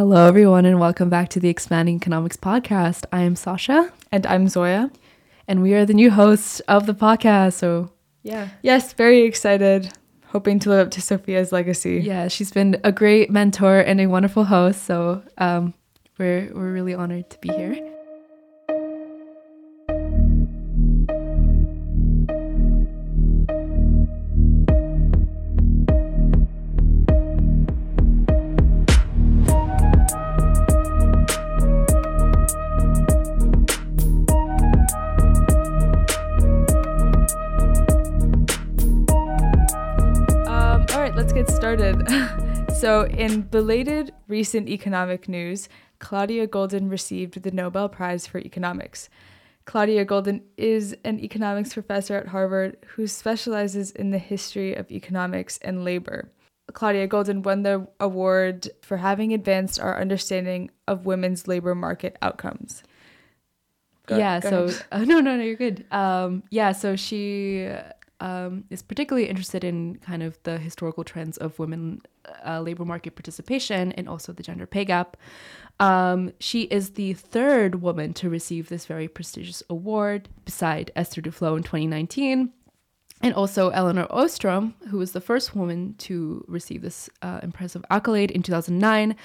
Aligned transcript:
Hello, 0.00 0.26
everyone, 0.26 0.64
and 0.64 0.80
welcome 0.80 1.10
back 1.10 1.28
to 1.28 1.38
the 1.40 1.50
Expanding 1.50 1.96
Economics 1.96 2.38
podcast. 2.38 3.04
I 3.12 3.20
am 3.20 3.36
Sasha, 3.36 3.92
And 4.10 4.26
I'm 4.26 4.48
Zoya. 4.48 4.90
and 5.46 5.60
we 5.62 5.74
are 5.74 5.84
the 5.84 5.92
new 5.92 6.10
hosts 6.10 6.60
of 6.60 6.86
the 6.86 6.94
podcast. 6.94 7.52
So, 7.52 7.90
Yeah. 8.22 8.48
Yes, 8.62 8.94
very 8.94 9.20
excited. 9.24 9.92
Hoping 10.28 10.58
to 10.60 10.70
live 10.70 10.86
up 10.86 10.90
to 10.92 11.02
Sophia's 11.02 11.52
legacy. 11.52 12.00
yeah, 12.02 12.28
she's 12.28 12.50
been 12.50 12.80
a 12.82 12.92
great 12.92 13.30
mentor 13.30 13.80
and 13.80 14.00
a 14.00 14.06
wonderful 14.06 14.44
host. 14.44 14.84
So, 14.86 15.20
um, 15.36 15.74
we're 16.18 16.50
we're 16.54 16.72
really 16.72 16.94
honored 16.94 17.28
to 17.28 17.38
be 17.38 17.50
here. 17.50 17.89
Belated 43.50 44.14
recent 44.28 44.68
economic 44.68 45.28
news, 45.28 45.68
Claudia 45.98 46.46
Goldin 46.46 46.88
received 46.88 47.42
the 47.42 47.50
Nobel 47.50 47.88
Prize 47.88 48.24
for 48.24 48.38
Economics. 48.38 49.08
Claudia 49.64 50.04
Goldin 50.04 50.42
is 50.56 50.96
an 51.04 51.18
economics 51.18 51.74
professor 51.74 52.16
at 52.16 52.28
Harvard 52.28 52.76
who 52.94 53.08
specializes 53.08 53.90
in 53.90 54.10
the 54.10 54.18
history 54.18 54.74
of 54.74 54.90
economics 54.92 55.58
and 55.62 55.84
labor. 55.84 56.30
Claudia 56.72 57.08
Goldin 57.08 57.42
won 57.42 57.62
the 57.64 57.88
award 57.98 58.68
for 58.82 58.98
having 58.98 59.32
advanced 59.32 59.80
our 59.80 60.00
understanding 60.00 60.70
of 60.86 61.04
women's 61.04 61.48
labor 61.48 61.74
market 61.74 62.16
outcomes. 62.22 62.84
Go- 64.06 64.16
yeah. 64.16 64.38
so, 64.38 64.70
uh, 64.92 64.98
no, 65.04 65.18
no, 65.20 65.36
no, 65.36 65.42
you're 65.42 65.56
good. 65.56 65.84
Um, 65.90 66.44
yeah. 66.50 66.70
So 66.70 66.94
she 66.94 67.68
um, 68.20 68.64
is 68.70 68.82
particularly 68.82 69.28
interested 69.28 69.64
in 69.64 69.96
kind 69.96 70.22
of 70.22 70.38
the 70.44 70.58
historical 70.58 71.04
trends 71.04 71.36
of 71.38 71.58
women 71.58 72.02
uh, 72.46 72.60
labor 72.60 72.84
market 72.84 73.16
participation 73.16 73.92
and 73.92 74.08
also 74.08 74.32
the 74.32 74.42
gender 74.42 74.66
pay 74.66 74.84
gap. 74.84 75.16
Um, 75.80 76.32
she 76.38 76.62
is 76.62 76.90
the 76.90 77.14
third 77.14 77.76
woman 77.82 78.12
to 78.14 78.28
receive 78.28 78.68
this 78.68 78.84
very 78.86 79.08
prestigious 79.08 79.62
award, 79.70 80.28
beside 80.44 80.90
Esther 80.94 81.22
Duflo 81.22 81.56
in 81.56 81.62
2019, 81.62 82.52
and 83.22 83.34
also 83.34 83.70
Elinor 83.70 84.06
Ostrom, 84.10 84.74
who 84.88 84.98
was 84.98 85.12
the 85.12 85.20
first 85.20 85.56
woman 85.56 85.94
to 85.98 86.44
receive 86.48 86.82
this 86.82 87.08
uh, 87.22 87.40
impressive 87.42 87.84
accolade 87.90 88.30
in 88.30 88.42
2009. 88.42 89.16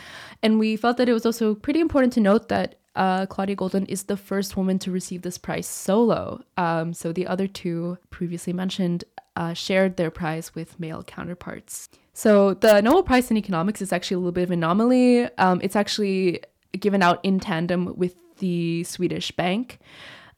And 0.41 0.59
we 0.59 0.77
felt 0.77 0.97
that 0.97 1.09
it 1.09 1.13
was 1.13 1.25
also 1.25 1.55
pretty 1.55 1.81
important 1.81 2.13
to 2.13 2.21
note 2.21 2.49
that 2.49 2.79
uh, 2.95 3.25
Claudia 3.25 3.55
Goldin 3.55 3.87
is 3.89 4.03
the 4.03 4.17
first 4.17 4.55
woman 4.55 4.79
to 4.79 4.91
receive 4.91 5.21
this 5.21 5.37
prize 5.37 5.67
solo. 5.67 6.43
Um, 6.57 6.93
so 6.93 7.11
the 7.11 7.27
other 7.27 7.47
two 7.47 7.97
previously 8.09 8.53
mentioned 8.53 9.03
uh, 9.35 9.53
shared 9.53 9.97
their 9.97 10.11
prize 10.11 10.55
with 10.55 10.79
male 10.79 11.03
counterparts. 11.03 11.89
So 12.13 12.53
the 12.53 12.81
Nobel 12.81 13.03
Prize 13.03 13.29
in 13.29 13.37
Economics 13.37 13.81
is 13.81 13.91
actually 13.91 14.15
a 14.15 14.19
little 14.19 14.31
bit 14.31 14.43
of 14.43 14.51
an 14.51 14.59
anomaly. 14.59 15.25
Um, 15.37 15.59
it's 15.61 15.75
actually 15.75 16.41
given 16.79 17.03
out 17.03 17.19
in 17.23 17.39
tandem 17.39 17.93
with 17.97 18.15
the 18.37 18.83
Swedish 18.85 19.31
Bank. 19.31 19.79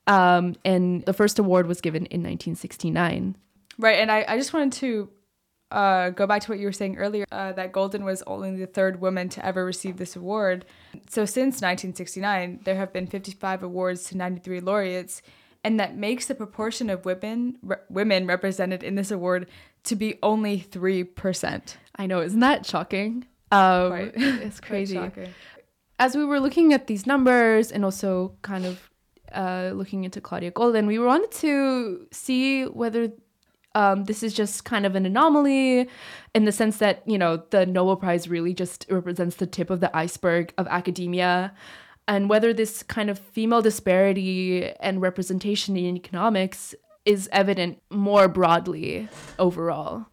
Um, 0.07 0.55
and 0.65 1.03
the 1.05 1.13
first 1.13 1.37
award 1.37 1.67
was 1.67 1.81
given 1.81 2.05
in 2.05 2.21
1969. 2.21 3.35
Right, 3.77 3.99
and 3.99 4.11
I, 4.11 4.25
I 4.27 4.37
just 4.37 4.53
wanted 4.53 4.73
to 4.73 5.09
uh, 5.71 6.09
go 6.11 6.25
back 6.25 6.41
to 6.43 6.51
what 6.51 6.59
you 6.59 6.65
were 6.65 6.71
saying 6.71 6.97
earlier 6.97 7.25
uh, 7.31 7.51
that 7.53 7.73
Goldin 7.73 8.03
was 8.03 8.23
only 8.25 8.55
the 8.55 8.67
third 8.67 9.01
woman 9.01 9.29
to 9.29 9.45
ever 9.45 9.65
receive 9.65 9.97
this 9.97 10.15
award. 10.15 10.65
So 11.09 11.25
since 11.25 11.55
1969, 11.55 12.61
there 12.63 12.75
have 12.75 12.93
been 12.93 13.07
55 13.07 13.63
awards 13.63 14.05
to 14.05 14.17
93 14.17 14.61
laureates, 14.61 15.21
and 15.63 15.79
that 15.79 15.97
makes 15.97 16.27
the 16.27 16.35
proportion 16.35 16.89
of 16.89 17.03
women 17.05 17.57
re- 17.61 17.77
women 17.89 18.25
represented 18.27 18.83
in 18.83 18.95
this 18.95 19.11
award 19.11 19.47
to 19.83 19.95
be 19.95 20.17
only 20.23 20.59
three 20.59 21.03
percent. 21.03 21.77
I 21.95 22.05
know, 22.07 22.21
isn't 22.21 22.39
that 22.39 22.65
shocking? 22.65 23.25
Um, 23.51 23.91
Right. 23.91 24.13
It's 24.17 24.59
crazy. 24.59 24.97
As 25.99 26.15
we 26.15 26.23
were 26.25 26.39
looking 26.39 26.73
at 26.73 26.87
these 26.87 27.07
numbers 27.07 27.71
and 27.71 27.83
also 27.83 28.35
kind 28.43 28.65
of 28.65 28.89
uh, 29.33 29.71
looking 29.73 30.03
into 30.03 30.21
Claudia 30.21 30.51
Goldin, 30.51 30.85
we 30.87 30.99
wanted 30.99 31.31
to 31.41 32.07
see 32.11 32.63
whether 32.65 33.11
um, 33.75 34.05
this 34.05 34.23
is 34.23 34.33
just 34.33 34.65
kind 34.65 34.85
of 34.85 34.95
an 34.95 35.05
anomaly 35.05 35.87
in 36.33 36.45
the 36.45 36.51
sense 36.51 36.77
that, 36.77 37.03
you 37.07 37.17
know, 37.17 37.43
the 37.51 37.65
Nobel 37.65 37.95
Prize 37.95 38.27
really 38.27 38.53
just 38.53 38.85
represents 38.89 39.35
the 39.35 39.47
tip 39.47 39.69
of 39.69 39.81
the 39.81 39.95
iceberg 39.95 40.53
of 40.57 40.67
academia. 40.67 41.53
And 42.07 42.29
whether 42.29 42.53
this 42.53 42.83
kind 42.83 43.09
of 43.09 43.19
female 43.19 43.61
disparity 43.61 44.71
and 44.79 45.01
representation 45.01 45.75
in 45.77 45.95
economics 45.95 46.73
is 47.05 47.29
evident 47.31 47.81
more 47.89 48.27
broadly 48.27 49.09
overall. 49.39 50.07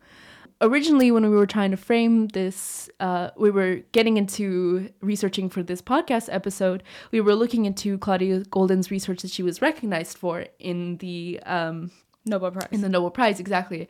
Originally 0.60 1.10
when 1.10 1.28
we 1.28 1.36
were 1.36 1.46
trying 1.46 1.72
to 1.72 1.76
frame 1.76 2.28
this 2.28 2.88
uh, 3.00 3.30
we 3.36 3.50
were 3.50 3.76
getting 3.92 4.16
into 4.16 4.88
researching 5.00 5.50
for 5.50 5.62
this 5.62 5.82
podcast 5.82 6.28
episode 6.30 6.82
we 7.10 7.20
were 7.20 7.34
looking 7.34 7.64
into 7.64 7.98
claudia 7.98 8.40
goldin's 8.44 8.90
research 8.90 9.22
that 9.22 9.30
she 9.30 9.42
was 9.42 9.60
recognized 9.60 10.16
for 10.16 10.46
in 10.60 10.96
the 10.98 11.40
um, 11.44 11.90
Nobel 12.24 12.50
Prize. 12.50 12.68
in 12.72 12.80
the 12.80 12.88
nobel 12.88 13.10
prize 13.10 13.40
exactly 13.40 13.88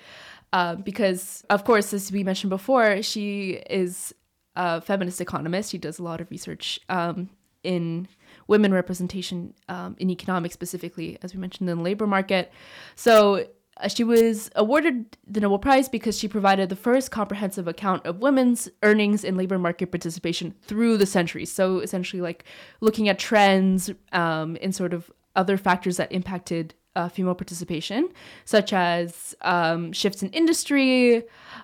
uh, 0.53 0.75
because 0.77 1.45
of 1.51 1.65
course 1.65 1.93
as 1.93 2.11
we 2.11 2.25
mentioned 2.25 2.51
before 2.51 3.03
she 3.03 3.63
is 3.71 4.15
a 4.57 4.81
feminist 4.81 5.21
economist 5.21 5.71
she 5.71 5.79
does 5.79 5.99
a 5.99 6.03
lot 6.03 6.21
of 6.21 6.31
research 6.31 6.81
um, 6.89 7.31
in 7.63 8.09
women 8.47 8.75
representation 8.75 9.55
um, 9.69 9.97
in 9.99 10.11
economics 10.11 10.55
specifically 10.55 11.19
as 11.23 11.35
we 11.35 11.41
mentioned 11.41 11.69
in 11.69 11.79
the 11.79 11.83
labor 11.83 12.07
market 12.07 12.53
so 12.97 13.47
uh, 13.79 13.89
she 13.89 14.05
was 14.05 14.51
awarded 14.55 15.17
the 15.27 15.41
Nobel 15.41 15.59
Prize 15.59 15.89
because 15.89 16.19
she 16.19 16.29
provided 16.29 16.69
the 16.69 16.77
first 16.77 17.11
comprehensive 17.11 17.67
account 17.67 18.07
of 18.07 18.19
women's 18.21 18.69
earnings 18.83 19.25
in 19.25 19.37
labor 19.37 19.59
market 19.59 19.91
participation 19.91 20.55
through 20.63 20.97
the 20.97 21.07
centuries. 21.07 21.51
So 21.53 21.81
essentially, 21.81 22.23
like 22.23 22.45
looking 22.81 23.09
at 23.09 23.19
trends 23.19 23.91
um, 24.13 24.57
and 24.63 24.75
sort 24.75 24.95
of 24.95 25.11
other 25.35 25.57
factors 25.57 25.97
that 25.97 26.13
impacted 26.13 26.75
uh, 26.97 27.09
female 27.09 27.35
participation, 27.35 28.09
such 28.45 28.73
as 28.73 29.35
um, 29.43 29.93
shifts 29.93 30.23
in 30.23 30.29
industry, 30.31 31.23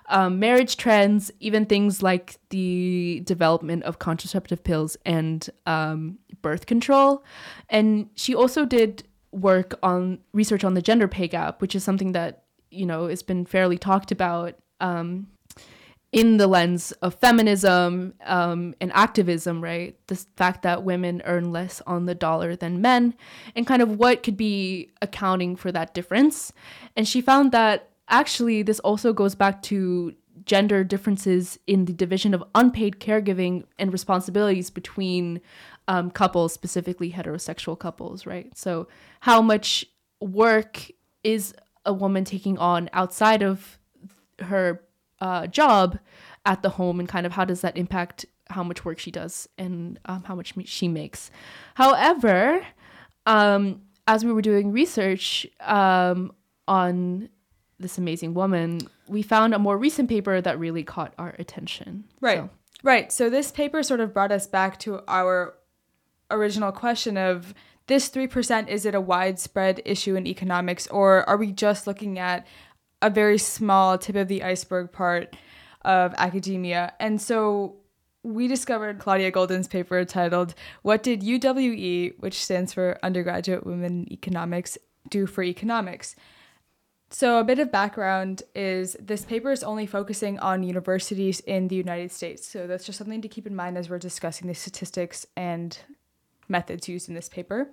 um, 0.09 0.39
marriage 0.39 0.77
trends, 0.77 1.31
even 1.39 1.65
things 1.65 2.03
like 2.03 2.37
the 2.49 3.21
development 3.25 3.83
of 3.83 3.99
contraceptive 3.99 4.63
pills 4.63 4.97
and 5.05 5.49
um, 5.65 6.17
birth 6.41 6.65
control. 6.65 7.23
And 7.69 8.09
she 8.15 8.35
also 8.35 8.65
did 8.65 9.03
work 9.31 9.79
on 9.81 10.19
research 10.33 10.63
on 10.63 10.73
the 10.73 10.81
gender 10.81 11.07
pay 11.07 11.27
gap, 11.27 11.61
which 11.61 11.75
is 11.75 11.83
something 11.83 12.11
that 12.11 12.43
you 12.69 12.85
know 12.85 13.07
has 13.07 13.23
been 13.23 13.45
fairly 13.45 13.77
talked 13.77 14.11
about 14.11 14.55
um, 14.79 15.27
in 16.11 16.37
the 16.37 16.47
lens 16.47 16.91
of 17.01 17.15
feminism 17.15 18.13
um, 18.25 18.75
and 18.81 18.91
activism, 18.93 19.63
right? 19.63 19.95
The 20.07 20.15
fact 20.35 20.63
that 20.63 20.83
women 20.83 21.21
earn 21.25 21.51
less 21.51 21.81
on 21.87 22.05
the 22.05 22.15
dollar 22.15 22.55
than 22.55 22.81
men, 22.81 23.13
and 23.55 23.65
kind 23.65 23.81
of 23.81 23.97
what 23.97 24.21
could 24.21 24.35
be 24.35 24.89
accounting 25.01 25.55
for 25.55 25.71
that 25.71 25.93
difference. 25.93 26.51
And 26.97 27.07
she 27.07 27.21
found 27.21 27.51
that 27.53 27.89
actually 28.09 28.61
this 28.61 28.79
also 28.79 29.13
goes 29.13 29.35
back 29.35 29.61
to 29.63 30.13
gender 30.45 30.83
differences 30.83 31.59
in 31.67 31.85
the 31.85 31.93
division 31.93 32.33
of 32.33 32.43
unpaid 32.55 32.99
caregiving 32.99 33.63
and 33.79 33.93
responsibilities 33.93 34.69
between 34.69 35.39
um, 35.87 36.11
couples, 36.11 36.51
specifically 36.53 37.11
heterosexual 37.11 37.77
couples, 37.77 38.25
right? 38.25 38.55
So, 38.57 38.87
how 39.21 39.41
much 39.41 39.85
work 40.19 40.91
is 41.23 41.53
a 41.85 41.93
woman 41.93 42.25
taking 42.25 42.57
on 42.57 42.89
outside 42.93 43.41
of 43.41 43.79
her 44.39 44.81
uh, 45.21 45.47
job 45.47 45.99
at 46.45 46.61
the 46.63 46.69
home, 46.71 46.99
and 46.99 47.07
kind 47.07 47.25
of 47.25 47.31
how 47.33 47.45
does 47.45 47.61
that 47.61 47.77
impact 47.77 48.25
how 48.49 48.63
much 48.63 48.83
work 48.83 48.99
she 48.99 49.11
does 49.11 49.47
and 49.57 49.97
um, 50.05 50.23
how 50.23 50.35
much 50.35 50.53
she 50.65 50.87
makes? 50.89 51.31
However, 51.75 52.65
um, 53.25 53.81
as 54.07 54.25
we 54.25 54.33
were 54.33 54.41
doing 54.41 54.71
research 54.71 55.47
um, 55.61 56.33
on 56.67 57.29
this 57.79 57.97
amazing 57.97 58.33
woman, 58.33 58.79
we 59.07 59.21
found 59.21 59.53
a 59.53 59.59
more 59.59 59.77
recent 59.77 60.09
paper 60.09 60.41
that 60.41 60.59
really 60.59 60.83
caught 60.83 61.13
our 61.17 61.35
attention. 61.39 62.03
Right. 62.19 62.39
So- 62.39 62.49
Right. 62.83 63.11
So 63.11 63.29
this 63.29 63.51
paper 63.51 63.83
sort 63.83 63.99
of 63.99 64.11
brought 64.11 64.31
us 64.31 64.47
back 64.47 64.79
to 64.79 65.01
our 65.07 65.53
original 66.31 66.71
question 66.71 67.15
of 67.15 67.53
this 67.85 68.09
3% 68.09 68.69
is 68.69 68.87
it 68.87 68.95
a 68.95 69.01
widespread 69.01 69.81
issue 69.85 70.15
in 70.15 70.25
economics 70.25 70.87
or 70.87 71.27
are 71.29 71.37
we 71.37 71.51
just 71.51 71.85
looking 71.85 72.17
at 72.17 72.47
a 73.01 73.09
very 73.09 73.37
small 73.37 73.97
tip 73.97 74.15
of 74.15 74.27
the 74.27 74.43
iceberg 74.43 74.91
part 74.91 75.35
of 75.83 76.13
academia? 76.17 76.93
And 76.99 77.21
so 77.21 77.77
we 78.23 78.47
discovered 78.47 78.99
Claudia 78.99 79.31
Goldin's 79.31 79.67
paper 79.67 80.05
titled 80.05 80.53
What 80.83 81.03
Did 81.03 81.21
UWE, 81.21 82.19
which 82.19 82.43
stands 82.43 82.73
for 82.73 82.99
Undergraduate 83.01 83.65
Women 83.65 84.07
Economics, 84.11 84.77
Do 85.09 85.25
for 85.25 85.43
Economics? 85.43 86.15
So, 87.13 87.39
a 87.39 87.43
bit 87.43 87.59
of 87.59 87.73
background 87.73 88.43
is 88.55 88.95
this 88.97 89.25
paper 89.25 89.51
is 89.51 89.63
only 89.63 89.85
focusing 89.85 90.39
on 90.39 90.63
universities 90.63 91.41
in 91.41 91.67
the 91.67 91.75
United 91.75 92.09
States. 92.09 92.47
So, 92.47 92.67
that's 92.67 92.85
just 92.85 92.97
something 92.97 93.21
to 93.21 93.27
keep 93.27 93.45
in 93.45 93.55
mind 93.55 93.77
as 93.77 93.89
we're 93.89 93.99
discussing 93.99 94.47
the 94.47 94.53
statistics 94.53 95.25
and 95.35 95.77
methods 96.47 96.87
used 96.87 97.09
in 97.09 97.15
this 97.15 97.27
paper. 97.27 97.69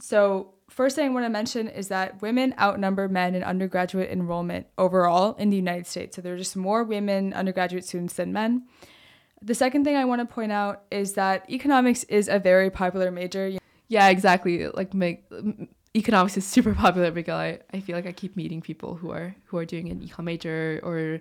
So, 0.00 0.54
first 0.68 0.96
thing 0.96 1.06
I 1.06 1.08
want 1.10 1.24
to 1.24 1.30
mention 1.30 1.68
is 1.68 1.88
that 1.88 2.20
women 2.20 2.54
outnumber 2.60 3.08
men 3.08 3.34
in 3.34 3.42
undergraduate 3.42 4.10
enrollment 4.10 4.66
overall 4.76 5.34
in 5.36 5.50
the 5.50 5.56
United 5.56 5.86
States. 5.86 6.16
So, 6.16 6.22
there 6.22 6.34
are 6.34 6.38
just 6.38 6.56
more 6.56 6.84
women 6.84 7.32
undergraduate 7.32 7.84
students 7.84 8.14
than 8.14 8.32
men. 8.32 8.66
The 9.42 9.54
second 9.54 9.84
thing 9.84 9.96
I 9.96 10.04
want 10.04 10.20
to 10.20 10.26
point 10.26 10.52
out 10.52 10.84
is 10.90 11.14
that 11.14 11.48
economics 11.50 12.04
is 12.04 12.28
a 12.28 12.38
very 12.38 12.70
popular 12.70 13.10
major. 13.10 13.52
Yeah, 13.88 14.08
exactly. 14.08 14.66
Like 14.68 14.94
make 14.94 15.24
economics 15.94 16.36
is 16.36 16.46
super 16.46 16.74
popular 16.74 17.10
because 17.10 17.34
I, 17.34 17.58
I 17.72 17.80
feel 17.80 17.96
like 17.96 18.06
I 18.06 18.12
keep 18.12 18.36
meeting 18.36 18.60
people 18.60 18.94
who 18.94 19.10
are 19.10 19.34
who 19.44 19.56
are 19.58 19.64
doing 19.64 19.90
an 19.90 20.00
econ 20.00 20.24
major 20.24 20.80
or 20.82 21.20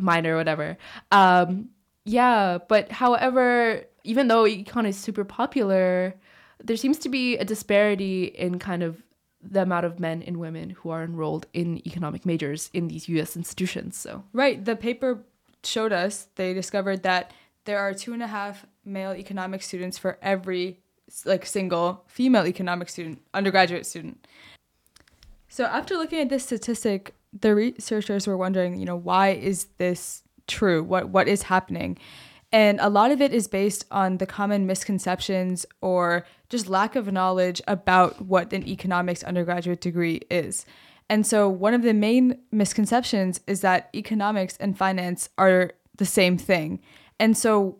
minor 0.00 0.34
or 0.34 0.36
whatever. 0.36 0.76
Um, 1.10 1.70
yeah, 2.04 2.58
but 2.68 2.92
however, 2.92 3.84
even 4.04 4.28
though 4.28 4.44
econ 4.44 4.86
is 4.86 4.96
super 4.96 5.24
popular, 5.24 6.14
there 6.62 6.76
seems 6.76 6.98
to 6.98 7.08
be 7.08 7.36
a 7.36 7.44
disparity 7.44 8.24
in 8.24 8.58
kind 8.58 8.82
of 8.82 9.02
the 9.42 9.62
amount 9.62 9.86
of 9.86 10.00
men 10.00 10.22
and 10.22 10.38
women 10.38 10.70
who 10.70 10.90
are 10.90 11.04
enrolled 11.04 11.46
in 11.52 11.86
economic 11.86 12.26
majors 12.26 12.70
in 12.72 12.88
these 12.88 13.08
U.S. 13.10 13.36
institutions. 13.36 13.96
So 13.96 14.24
right, 14.32 14.64
the 14.64 14.76
paper 14.76 15.24
showed 15.62 15.92
us 15.92 16.28
they 16.36 16.54
discovered 16.54 17.02
that 17.02 17.32
there 17.64 17.78
are 17.78 17.92
two 17.92 18.12
and 18.12 18.22
a 18.22 18.26
half 18.26 18.66
male 18.84 19.12
economic 19.12 19.62
students 19.62 19.98
for 19.98 20.18
every 20.22 20.80
like 21.24 21.46
single 21.46 22.04
female 22.06 22.46
economic 22.46 22.88
student, 22.88 23.20
undergraduate 23.34 23.86
student. 23.86 24.26
So 25.48 25.64
after 25.64 25.96
looking 25.96 26.20
at 26.20 26.28
this 26.28 26.44
statistic, 26.44 27.14
the 27.38 27.54
researchers 27.54 28.26
were 28.26 28.36
wondering, 28.36 28.78
you 28.78 28.86
know, 28.86 28.96
why 28.96 29.30
is 29.30 29.66
this 29.78 30.22
true? 30.46 30.82
What 30.82 31.08
what 31.08 31.28
is 31.28 31.42
happening? 31.42 31.98
And 32.52 32.78
a 32.80 32.88
lot 32.88 33.10
of 33.10 33.20
it 33.20 33.32
is 33.32 33.48
based 33.48 33.84
on 33.90 34.18
the 34.18 34.26
common 34.26 34.66
misconceptions 34.66 35.66
or 35.80 36.24
just 36.48 36.68
lack 36.68 36.96
of 36.96 37.12
knowledge 37.12 37.60
about 37.66 38.22
what 38.22 38.52
an 38.52 38.66
economics 38.66 39.22
undergraduate 39.24 39.80
degree 39.80 40.20
is. 40.30 40.64
And 41.08 41.26
so 41.26 41.48
one 41.48 41.74
of 41.74 41.82
the 41.82 41.94
main 41.94 42.38
misconceptions 42.50 43.40
is 43.46 43.60
that 43.60 43.90
economics 43.94 44.56
and 44.58 44.76
finance 44.76 45.28
are 45.38 45.72
the 45.96 46.06
same 46.06 46.36
thing. 46.36 46.80
And 47.18 47.36
so 47.36 47.78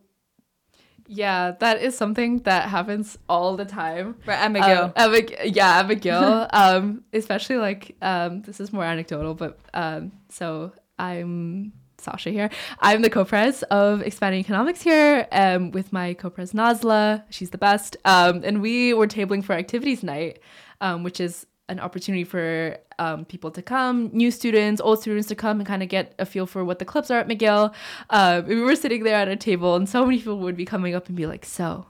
yeah, 1.09 1.53
that 1.61 1.81
is 1.81 1.97
something 1.97 2.41
that 2.41 2.69
happens 2.69 3.17
all 3.29 3.57
the 3.57 3.65
time. 3.65 4.17
Right, 4.27 4.39
Abigail. 4.39 4.93
Um, 4.97 5.17
yeah, 5.45 5.79
Abigail. 5.79 6.49
um, 6.53 7.05
especially 7.13 7.57
like 7.57 7.97
um, 8.03 8.43
this 8.43 8.61
is 8.61 8.73
more 8.73 8.85
anecdotal, 8.85 9.35
but 9.35 9.59
um, 9.73 10.13
so 10.31 10.73
I'm 10.99 11.73
Sasha 11.98 12.31
here. 12.31 12.50
I'm 12.81 13.02
the 13.02 13.10
co-pres 13.10 13.62
of 13.64 14.02
Expanding 14.02 14.40
Economics 14.40 14.82
here, 14.82 15.26
um, 15.32 15.70
with 15.70 15.93
my 15.93 16.14
co-pres 16.14 16.52
Nazla. 16.52 17.22
She's 17.31 17.50
the 17.50 17.58
best. 17.58 17.96
Um, 18.04 18.43
and 18.44 18.60
we 18.60 18.94
were 18.94 19.06
tabling 19.06 19.44
for 19.44 19.54
activities 19.54 20.02
night, 20.02 20.40
um, 20.81 21.02
which 21.02 21.20
is 21.20 21.46
an 21.69 21.81
opportunity 21.81 22.25
for 22.25 22.78
um, 22.98 23.25
people 23.25 23.50
to 23.50 23.62
come, 23.62 24.10
new 24.12 24.31
students, 24.31 24.81
old 24.81 25.00
students 25.00 25.28
to 25.28 25.34
come 25.34 25.58
and 25.58 25.66
kind 25.66 25.82
of 25.82 25.88
get 25.88 26.14
a 26.19 26.26
feel 26.26 26.46
for 26.46 26.64
what 26.64 26.78
the 26.78 26.84
clubs 26.84 27.10
are 27.10 27.19
at 27.19 27.28
McGill. 27.28 27.75
Uh, 28.10 28.43
we 28.46 28.60
were 28.60 28.76
sitting 28.76 29.02
there 29.02 29.16
at 29.16 29.28
a 29.28 29.37
table, 29.37 29.75
and 29.75 29.88
so 29.88 30.04
many 30.04 30.19
people 30.19 30.38
would 30.38 30.56
be 30.56 30.64
coming 30.64 30.94
up 30.94 31.08
and 31.08 31.16
be 31.16 31.26
like, 31.26 31.44
"So, 31.44 31.87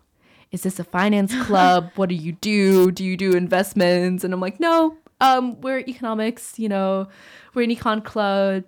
is 0.50 0.62
this 0.62 0.78
a 0.78 0.84
finance 0.84 1.34
club? 1.46 1.90
what 1.96 2.08
do 2.08 2.14
you 2.14 2.32
do? 2.32 2.90
Do 2.90 3.04
you 3.04 3.16
do 3.16 3.32
investments?" 3.32 4.24
And 4.24 4.32
I'm 4.32 4.40
like, 4.40 4.58
"No, 4.60 4.96
um, 5.20 5.60
we're 5.60 5.80
economics. 5.80 6.58
You 6.58 6.68
know, 6.68 7.08
we're 7.54 7.62
an 7.62 7.70
econ 7.70 8.02
club." 8.02 8.64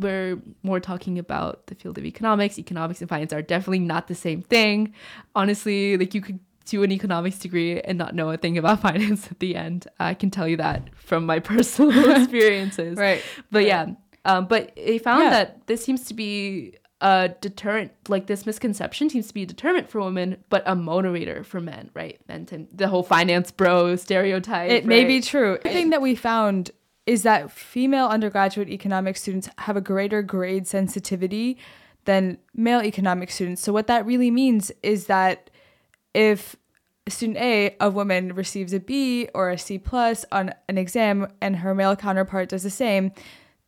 We're 0.00 0.40
more 0.62 0.80
talking 0.80 1.18
about 1.18 1.66
the 1.66 1.74
field 1.74 1.98
of 1.98 2.04
economics. 2.04 2.58
Economics 2.58 3.00
and 3.00 3.08
finance 3.08 3.32
are 3.32 3.42
definitely 3.42 3.80
not 3.80 4.08
the 4.08 4.14
same 4.14 4.42
thing. 4.42 4.94
Honestly, 5.34 5.96
like 5.96 6.14
you 6.14 6.20
could 6.20 6.40
do 6.66 6.82
an 6.82 6.92
economics 6.92 7.38
degree 7.38 7.80
and 7.80 7.98
not 7.98 8.14
know 8.14 8.30
a 8.30 8.36
thing 8.36 8.56
about 8.58 8.80
finance 8.88 9.28
at 9.30 9.38
the 9.40 9.56
end. 9.56 9.86
I 9.98 10.14
can 10.14 10.30
tell 10.30 10.46
you 10.48 10.56
that 10.58 10.90
from 10.94 11.26
my 11.26 11.38
personal 11.50 12.10
experiences. 12.22 12.96
right. 12.98 13.22
But 13.50 13.58
right. 13.60 13.66
yeah, 13.66 13.86
um, 14.24 14.46
but 14.46 14.74
they 14.76 14.98
found 14.98 15.24
Yeah. 15.24 15.30
that 15.30 15.66
this 15.66 15.84
seems 15.84 16.04
to 16.06 16.14
be 16.14 16.74
a 17.02 17.30
deterrent, 17.40 17.92
like 18.08 18.26
this 18.26 18.44
misconception 18.44 19.08
seems 19.08 19.26
to 19.28 19.32
be 19.34 19.42
a 19.44 19.46
deterrent 19.46 19.88
for 19.88 20.00
women, 20.02 20.36
but 20.50 20.62
a 20.66 20.76
motivator 20.76 21.42
for 21.44 21.58
men, 21.58 21.90
right? 21.94 22.20
Men 22.28 22.44
tend, 22.44 22.68
the 22.74 22.88
whole 22.88 23.02
finance 23.02 23.50
bro 23.50 23.96
stereotype. 23.96 24.70
It 24.70 24.84
may 24.84 25.04
be 25.04 25.22
true. 25.22 25.58
The 25.62 25.70
thing 25.70 25.90
that 25.90 26.02
we 26.02 26.14
found 26.14 26.70
is 27.10 27.24
that 27.24 27.50
female 27.50 28.06
undergraduate 28.06 28.68
economics 28.68 29.20
students 29.20 29.48
have 29.58 29.76
a 29.76 29.80
greater 29.80 30.22
grade 30.22 30.68
sensitivity 30.68 31.58
than 32.04 32.38
male 32.54 32.80
economics 32.80 33.34
students. 33.34 33.60
So 33.60 33.72
what 33.72 33.88
that 33.88 34.06
really 34.06 34.30
means 34.30 34.70
is 34.84 35.06
that 35.06 35.50
if 36.14 36.54
student 37.08 37.38
A, 37.38 37.74
a 37.80 37.90
woman, 37.90 38.32
receives 38.36 38.72
a 38.72 38.78
B 38.78 39.28
or 39.34 39.50
a 39.50 39.58
C 39.58 39.76
plus 39.76 40.24
on 40.30 40.54
an 40.68 40.78
exam 40.78 41.26
and 41.40 41.56
her 41.56 41.74
male 41.74 41.96
counterpart 41.96 42.50
does 42.50 42.62
the 42.62 42.70
same, 42.70 43.10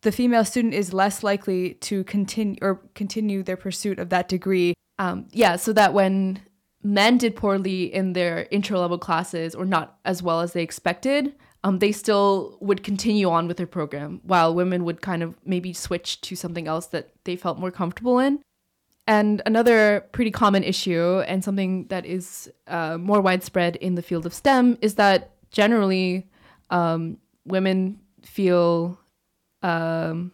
the 0.02 0.12
female 0.12 0.44
student 0.44 0.74
is 0.74 0.92
less 0.92 1.24
likely 1.24 1.74
to 1.88 2.04
continue 2.04 2.58
or 2.62 2.80
continue 2.94 3.42
their 3.42 3.56
pursuit 3.56 3.98
of 3.98 4.10
that 4.10 4.28
degree. 4.28 4.74
um, 5.00 5.26
yeah, 5.32 5.56
so 5.56 5.72
that 5.72 5.92
when 5.92 6.38
men 6.84 7.18
did 7.18 7.34
poorly 7.34 7.92
in 7.92 8.12
their 8.12 8.46
intro 8.52 8.78
level 8.78 8.98
classes 8.98 9.52
or 9.56 9.64
not 9.64 9.98
as 10.04 10.22
well 10.22 10.40
as 10.42 10.52
they 10.52 10.62
expected, 10.62 11.34
um, 11.64 11.78
they 11.78 11.92
still 11.92 12.58
would 12.60 12.82
continue 12.82 13.30
on 13.30 13.46
with 13.48 13.56
their 13.56 13.66
program, 13.66 14.20
while 14.24 14.54
women 14.54 14.84
would 14.84 15.00
kind 15.00 15.22
of 15.22 15.34
maybe 15.44 15.72
switch 15.72 16.20
to 16.22 16.36
something 16.36 16.66
else 16.66 16.86
that 16.86 17.10
they 17.24 17.36
felt 17.36 17.58
more 17.58 17.70
comfortable 17.70 18.18
in. 18.18 18.40
And 19.06 19.42
another 19.46 20.06
pretty 20.12 20.30
common 20.30 20.62
issue, 20.64 21.22
and 21.26 21.42
something 21.44 21.86
that 21.88 22.06
is 22.06 22.50
uh, 22.66 22.98
more 22.98 23.20
widespread 23.20 23.76
in 23.76 23.94
the 23.94 24.02
field 24.02 24.26
of 24.26 24.34
STEM, 24.34 24.78
is 24.80 24.94
that 24.96 25.32
generally 25.50 26.28
um, 26.70 27.18
women 27.44 28.00
feel 28.24 28.98
um, 29.62 30.32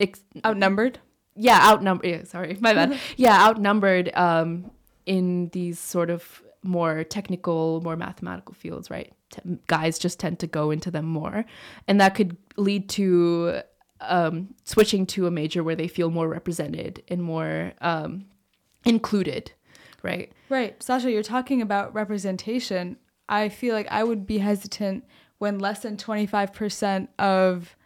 ex- 0.00 0.22
Outnumbered? 0.44 0.98
yeah 1.38 1.60
outnumbered 1.70 2.06
yeah, 2.08 2.24
sorry 2.24 2.56
my 2.60 2.72
bad 2.72 2.98
yeah 3.18 3.46
outnumbered 3.46 4.10
um 4.14 4.70
in 5.04 5.48
these 5.52 5.78
sort 5.78 6.08
of 6.08 6.42
more 6.62 7.04
technical 7.04 7.80
more 7.82 7.94
mathematical 7.94 8.54
fields 8.54 8.90
right 8.90 9.12
T- 9.30 9.58
guys 9.66 9.98
just 9.98 10.20
tend 10.20 10.38
to 10.40 10.46
go 10.46 10.70
into 10.70 10.90
them 10.90 11.04
more 11.04 11.44
and 11.88 12.00
that 12.00 12.14
could 12.14 12.36
lead 12.56 12.88
to 12.90 13.60
um 14.00 14.54
switching 14.64 15.06
to 15.06 15.26
a 15.26 15.30
major 15.30 15.64
where 15.64 15.74
they 15.74 15.88
feel 15.88 16.10
more 16.10 16.28
represented 16.28 17.02
and 17.08 17.22
more 17.22 17.72
um 17.80 18.26
included 18.84 19.52
right 20.02 20.32
Right. 20.48 20.80
Sasha, 20.82 21.10
you're 21.10 21.22
talking 21.22 21.60
about 21.60 21.94
representation. 21.94 22.96
I 23.28 23.48
feel 23.48 23.74
like 23.74 23.88
I 23.90 24.04
would 24.04 24.26
be 24.26 24.38
hesitant 24.38 25.04
when 25.38 25.58
less 25.58 25.80
than 25.80 25.96
25% 25.96 27.08
of 27.18 27.76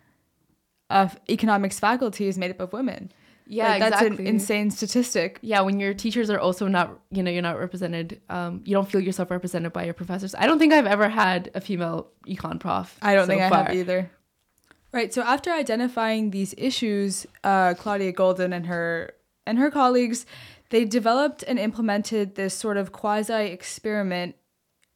of 0.91 1.19
economics 1.29 1.79
faculty 1.79 2.26
is 2.26 2.37
made 2.37 2.50
up 2.50 2.61
of 2.61 2.73
women. 2.73 3.12
Yeah 3.52 3.69
Like, 3.71 3.80
that's 3.83 4.02
an 4.02 4.26
insane 4.35 4.71
statistic. 4.71 5.38
yeah 5.42 5.61
when 5.66 5.80
your 5.80 5.92
teachers 6.04 6.30
are 6.30 6.38
also 6.47 6.64
not 6.69 6.87
you 7.11 7.23
know 7.25 7.30
you're 7.35 7.49
not 7.50 7.59
represented 7.66 8.21
um 8.37 8.52
you 8.64 8.73
don't 8.76 8.88
feel 8.92 9.00
yourself 9.09 9.28
represented 9.30 9.73
by 9.78 9.83
your 9.88 9.95
professors 10.02 10.33
i 10.42 10.45
don't 10.47 10.59
think 10.61 10.73
i've 10.73 10.87
ever 10.97 11.09
had 11.09 11.50
a 11.54 11.61
female 11.69 11.99
econ 12.35 12.57
prof 12.64 12.97
I 13.02 13.14
don't 13.14 13.26
so 13.26 13.30
think 13.33 13.42
I 13.42 13.49
far. 13.49 13.64
have 13.64 13.75
either. 13.75 14.00
Right. 14.92 15.14
So 15.14 15.23
after 15.23 15.50
identifying 15.52 16.23
these 16.33 16.52
issues, 16.59 17.25
uh, 17.45 17.75
Claudia 17.75 18.12
Goldin 18.12 18.52
and 18.52 18.66
her 18.66 19.12
and 19.47 19.57
her 19.62 19.71
colleagues, 19.71 20.26
they 20.71 20.85
developed 20.85 21.45
and 21.49 21.59
implemented 21.61 22.35
this 22.35 22.54
sort 22.54 22.76
of 22.76 22.90
quasi 22.90 23.45
experiment 23.59 24.35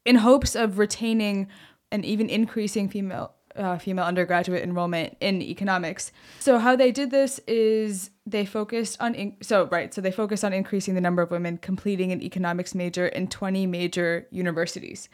in 0.05 0.17
hopes 0.17 0.57
of 0.57 0.79
retaining 0.79 1.47
and 1.93 2.05
even 2.05 2.29
increasing 2.29 2.89
female 2.89 3.35
uh, 3.55 3.79
female 3.79 4.05
undergraduate 4.05 4.65
enrollment 4.65 5.17
in 5.21 5.41
economics. 5.41 6.11
So 6.41 6.59
how 6.59 6.75
they 6.75 6.91
did 6.91 7.13
this 7.13 7.39
is 7.47 8.11
they 8.27 8.47
focused 8.47 8.97
on 9.01 9.15
in- 9.15 9.37
so 9.43 9.67
right 9.67 9.93
so 9.93 10.01
they 10.01 10.11
focused 10.11 10.45
on 10.45 10.53
increasing 10.53 10.95
the 10.95 11.01
number 11.01 11.23
of 11.23 11.31
women 11.31 11.59
completing 11.59 12.11
an 12.13 12.23
economics 12.23 12.75
major 12.75 13.07
in 13.07 13.29
20 13.29 13.67
major 13.67 14.27
universities. 14.31 15.09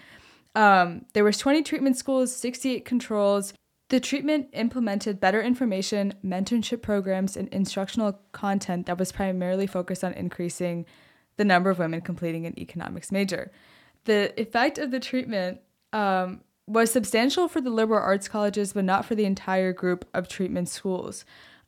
Um, 0.55 1.07
there 1.13 1.25
was 1.25 1.39
20 1.39 1.63
treatment 1.63 1.97
schools, 1.97 2.35
68 2.35 2.85
controls. 2.85 3.53
The 3.89 4.01
treatment 4.01 4.49
implemented 4.53 5.21
better 5.21 5.43
information, 5.43 6.15
mentorship 6.25 6.83
programs, 6.83 7.37
and 7.37 7.49
instructional 7.49 8.21
content 8.33 8.87
that 8.87 8.99
was 8.99 9.13
primarily 9.13 9.67
focused 9.67 10.05
on 10.05 10.13
increasing 10.13 10.87
the 11.37 11.45
number 11.45 11.71
of 11.71 11.79
women 11.79 12.01
completing 12.01 12.47
an 12.47 12.59
economics 12.59 13.11
major. 13.11 13.51
The 14.05 14.33
effect 14.41 14.79
of 14.79 14.91
the 14.91 15.01
treatment 15.01 15.61
um, 15.93 16.43
was 16.67 16.93
substantial 16.93 17.49
for 17.49 17.61
the 17.61 17.71
liberal 17.71 18.03
arts 18.03 18.29
colleges, 18.29 18.73
but 18.73 18.85
not 18.85 19.05
for 19.05 19.15
the 19.15 19.25
entire 19.25 19.73
group 19.73 20.09
of 20.15 20.29
treatment 20.29 20.69
schools. 20.69 21.25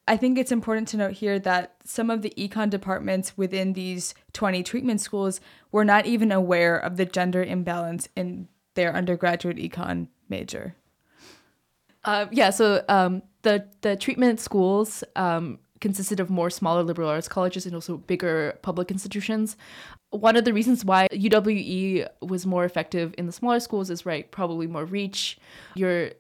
I 0.09 0.17
think 0.17 0.37
it's 0.37 0.51
important 0.51 0.89
to 0.89 0.97
note 0.97 1.13
here 1.13 1.39
that 1.39 1.77
some 1.85 2.11
of 2.11 2.23
the 2.23 2.33
econ 2.37 2.71
departments 2.71 3.37
within 3.37 3.73
these 3.75 4.15
20 4.33 4.63
treatment 4.63 5.01
schools 5.01 5.41
were 5.71 5.85
not 5.85 6.07
even 6.07 6.33
aware 6.33 6.77
of 6.77 6.97
the 6.97 7.05
gender 7.05 7.43
imbalance 7.43 8.09
in 8.17 8.49
their 8.75 8.95
undergraduate 8.95 9.59
econ 9.59 10.09
major. 10.29 10.75
Uh, 12.05 12.27
yeah, 12.33 12.51
so 12.51 12.85
um, 12.89 13.23
the 13.43 13.69
the 13.83 13.95
treatment 13.95 14.41
schools 14.41 15.05
um, 15.15 15.61
consisted 15.81 16.19
of 16.19 16.31
more 16.31 16.51
smaller 16.51 16.83
liberal 16.83 17.09
arts 17.09 17.29
colleges 17.29 17.67
and 17.67 17.75
also 17.75 17.99
bigger 17.99 18.59
public 18.63 18.91
institutions. 18.91 19.57
One 20.11 20.37
of 20.37 20.45
the 20.45 20.53
reasons 20.53 20.85
why 20.85 21.09
UWE 21.13 22.09
was 22.21 22.45
more 22.45 22.65
effective 22.65 23.15
in 23.19 23.27
the 23.27 23.33
smaller 23.33 23.61
schools 23.61 23.89
is 23.89 24.05
right, 24.05 24.31
probably 24.31 24.67
more 24.67 24.85
reach. 24.85 25.39
You're 25.75 26.13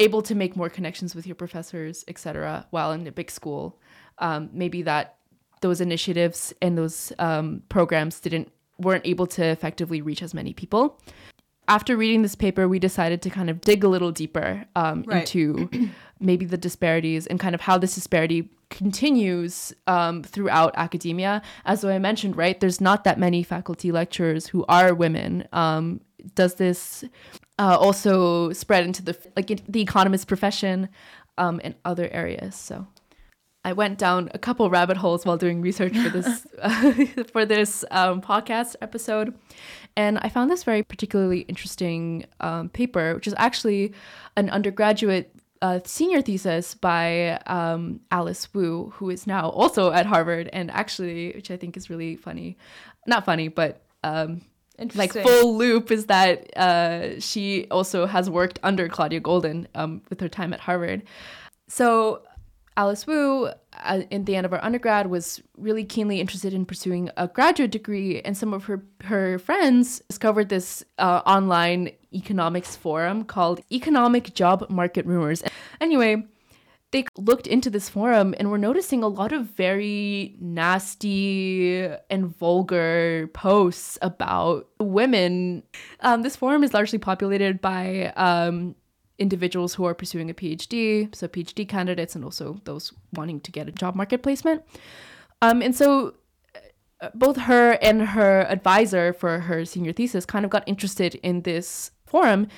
able 0.00 0.22
to 0.22 0.34
make 0.34 0.56
more 0.56 0.68
connections 0.68 1.14
with 1.14 1.26
your 1.26 1.36
professors, 1.36 2.04
etc. 2.08 2.66
While 2.70 2.90
in 2.92 3.06
a 3.06 3.12
big 3.12 3.30
school, 3.30 3.78
um, 4.18 4.50
maybe 4.52 4.82
that 4.82 5.16
those 5.60 5.80
initiatives 5.80 6.52
and 6.60 6.76
those 6.76 7.12
um, 7.18 7.62
programs 7.68 8.18
didn't 8.20 8.50
weren't 8.78 9.06
able 9.06 9.26
to 9.26 9.44
effectively 9.44 10.00
reach 10.00 10.22
as 10.22 10.32
many 10.34 10.52
people. 10.54 10.98
After 11.68 11.96
reading 11.96 12.22
this 12.22 12.34
paper, 12.34 12.66
we 12.66 12.78
decided 12.78 13.20
to 13.22 13.30
kind 13.30 13.50
of 13.50 13.60
dig 13.60 13.84
a 13.84 13.88
little 13.88 14.10
deeper 14.10 14.64
um, 14.74 15.04
Right. 15.06 15.20
into 15.20 15.68
maybe 16.20 16.46
the 16.46 16.56
disparities 16.56 17.26
and 17.26 17.38
kind 17.38 17.54
of 17.54 17.60
how 17.60 17.76
this 17.78 17.94
disparity 17.94 18.50
continues 18.70 19.72
um, 19.86 20.22
throughout 20.22 20.72
academia. 20.76 21.42
As 21.66 21.84
I 21.84 21.98
mentioned, 21.98 22.36
right, 22.36 22.58
there's 22.58 22.80
not 22.80 23.04
that 23.04 23.18
many 23.18 23.42
faculty 23.42 23.92
lecturers 23.92 24.46
who 24.46 24.64
are 24.68 24.94
women. 24.94 25.46
Um, 25.52 26.00
does 26.34 26.54
this 26.54 27.04
uh, 27.60 27.76
also 27.78 28.52
spread 28.52 28.84
into 28.84 29.02
the 29.02 29.16
like 29.36 29.50
in 29.50 29.60
the 29.68 29.80
economist 29.80 30.26
profession 30.26 30.88
um, 31.38 31.60
and 31.62 31.74
other 31.84 32.08
areas? 32.10 32.56
So. 32.56 32.86
I 33.62 33.74
went 33.74 33.98
down 33.98 34.30
a 34.32 34.38
couple 34.38 34.70
rabbit 34.70 34.96
holes 34.96 35.26
while 35.26 35.36
doing 35.36 35.60
research 35.60 35.94
for 35.94 36.08
this 36.08 36.46
for 37.30 37.44
this 37.44 37.84
um, 37.90 38.22
podcast 38.22 38.74
episode, 38.80 39.34
and 39.98 40.18
I 40.22 40.30
found 40.30 40.50
this 40.50 40.64
very 40.64 40.82
particularly 40.82 41.40
interesting 41.40 42.24
um, 42.40 42.70
paper, 42.70 43.14
which 43.14 43.26
is 43.26 43.34
actually 43.36 43.92
an 44.34 44.48
undergraduate 44.48 45.36
uh, 45.62 45.80
senior 45.84 46.22
thesis 46.22 46.74
by 46.74 47.38
um, 47.46 48.00
Alice 48.10 48.52
Wu, 48.54 48.90
who 48.94 49.10
is 49.10 49.26
now 49.26 49.50
also 49.50 49.92
at 49.92 50.06
Harvard, 50.06 50.48
and 50.52 50.70
actually, 50.70 51.32
which 51.32 51.50
I 51.50 51.58
think 51.58 51.76
is 51.76 51.90
really 51.90 52.16
funny, 52.16 52.56
not 53.06 53.26
funny, 53.26 53.48
but 53.48 53.82
um, 54.02 54.40
like 54.94 55.12
full 55.12 55.56
loop 55.56 55.90
is 55.90 56.06
that 56.06 56.56
uh, 56.56 57.20
she 57.20 57.66
also 57.70 58.06
has 58.06 58.30
worked 58.30 58.58
under 58.62 58.88
Claudia 58.88 59.20
Goldin 59.20 59.66
um, 59.74 60.02
with 60.10 60.20
her 60.20 60.28
time 60.28 60.52
at 60.52 60.60
Harvard. 60.60 61.02
So 61.68 62.22
Alice 62.76 63.06
Wu, 63.06 63.50
uh, 63.84 64.02
in 64.10 64.24
the 64.24 64.36
end 64.36 64.46
of 64.46 64.52
her 64.52 64.64
undergrad, 64.64 65.08
was 65.08 65.42
really 65.58 65.84
keenly 65.84 66.20
interested 66.20 66.54
in 66.54 66.64
pursuing 66.64 67.10
a 67.16 67.28
graduate 67.28 67.70
degree, 67.70 68.20
and 68.22 68.36
some 68.36 68.54
of 68.54 68.64
her 68.64 68.84
her 69.04 69.38
friends 69.38 70.00
discovered 70.08 70.48
this 70.48 70.82
uh, 70.98 71.20
online 71.26 71.90
economics 72.12 72.76
forum 72.76 73.24
called 73.24 73.60
Economic 73.70 74.34
Job 74.34 74.68
Market 74.70 75.06
Rumors. 75.06 75.42
Anyway. 75.80 76.24
They 76.92 77.04
looked 77.16 77.46
into 77.46 77.70
this 77.70 77.88
forum 77.88 78.34
and 78.38 78.50
were 78.50 78.58
noticing 78.58 79.02
a 79.02 79.08
lot 79.08 79.32
of 79.32 79.46
very 79.46 80.36
nasty 80.40 81.88
and 82.10 82.36
vulgar 82.36 83.30
posts 83.32 83.96
about 84.02 84.68
women. 84.80 85.62
Um, 86.00 86.22
this 86.22 86.34
forum 86.34 86.64
is 86.64 86.74
largely 86.74 86.98
populated 86.98 87.60
by 87.60 88.12
um, 88.16 88.74
individuals 89.18 89.74
who 89.74 89.84
are 89.84 89.94
pursuing 89.94 90.30
a 90.30 90.34
PhD, 90.34 91.14
so 91.14 91.28
PhD 91.28 91.68
candidates, 91.68 92.16
and 92.16 92.24
also 92.24 92.60
those 92.64 92.92
wanting 93.12 93.40
to 93.40 93.52
get 93.52 93.68
a 93.68 93.72
job 93.72 93.94
market 93.94 94.22
placement. 94.22 94.62
Um, 95.42 95.62
and 95.62 95.76
so 95.76 96.14
uh, 97.00 97.10
both 97.14 97.36
her 97.36 97.78
and 97.82 98.02
her 98.02 98.42
advisor 98.48 99.12
for 99.12 99.40
her 99.40 99.64
senior 99.64 99.92
thesis 99.92 100.26
kind 100.26 100.44
of 100.44 100.50
got 100.50 100.64
interested 100.66 101.14
in 101.16 101.42
this 101.42 101.92
forum. 102.06 102.48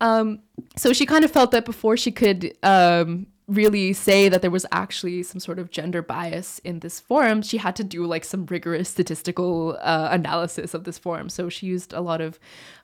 Um, 0.00 0.40
so 0.76 0.92
she 0.92 1.06
kind 1.06 1.24
of 1.24 1.30
felt 1.30 1.52
that 1.52 1.64
before 1.64 1.96
she 1.96 2.10
could 2.10 2.56
um, 2.64 3.28
really 3.48 3.92
say 3.92 4.28
that 4.28 4.42
there 4.42 4.50
was 4.50 4.66
actually 4.72 5.22
some 5.22 5.40
sort 5.40 5.58
of 5.58 5.70
gender 5.70 6.02
bias 6.02 6.58
in 6.60 6.80
this 6.80 6.98
forum, 6.98 7.42
she 7.42 7.58
had 7.58 7.76
to 7.76 7.84
do 7.84 8.04
like 8.04 8.24
some 8.24 8.46
rigorous 8.46 8.88
statistical 8.88 9.78
uh, 9.80 10.08
analysis 10.10 10.74
of 10.74 10.84
this 10.84 10.98
forum. 10.98 11.28
So 11.28 11.48
she 11.48 11.66
used 11.66 11.92
a 11.92 12.00
lot 12.00 12.20
of 12.20 12.38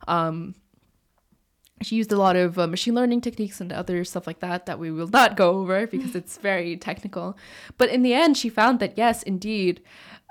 um, 0.06 0.54
she 1.82 1.96
used 1.96 2.12
a 2.12 2.16
lot 2.16 2.36
of 2.36 2.60
uh, 2.60 2.68
machine 2.68 2.94
learning 2.94 3.20
techniques 3.20 3.60
and 3.60 3.72
other 3.72 4.04
stuff 4.04 4.26
like 4.26 4.38
that 4.38 4.66
that 4.66 4.78
we 4.78 4.92
will 4.92 5.08
not 5.08 5.36
go 5.36 5.58
over 5.58 5.86
because 5.88 6.14
it's 6.14 6.36
very 6.38 6.76
technical. 6.76 7.36
But 7.76 7.90
in 7.90 8.02
the 8.02 8.14
end, 8.14 8.36
she 8.36 8.48
found 8.48 8.78
that 8.80 8.96
yes, 8.96 9.22
indeed, 9.24 9.82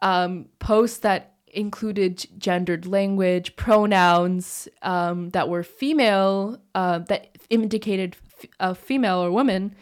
um, 0.01 0.47
posts 0.59 0.99
that 0.99 1.35
included 1.53 2.25
gendered 2.37 2.85
language, 2.85 3.57
pronouns 3.57 4.69
um, 4.81 5.29
that 5.31 5.49
were 5.49 5.63
female, 5.63 6.61
uh, 6.73 6.99
that 6.99 7.37
indicated 7.49 8.15
f- 8.41 8.49
a 8.61 8.73
female 8.73 9.21
or 9.21 9.31
woman, 9.31 9.75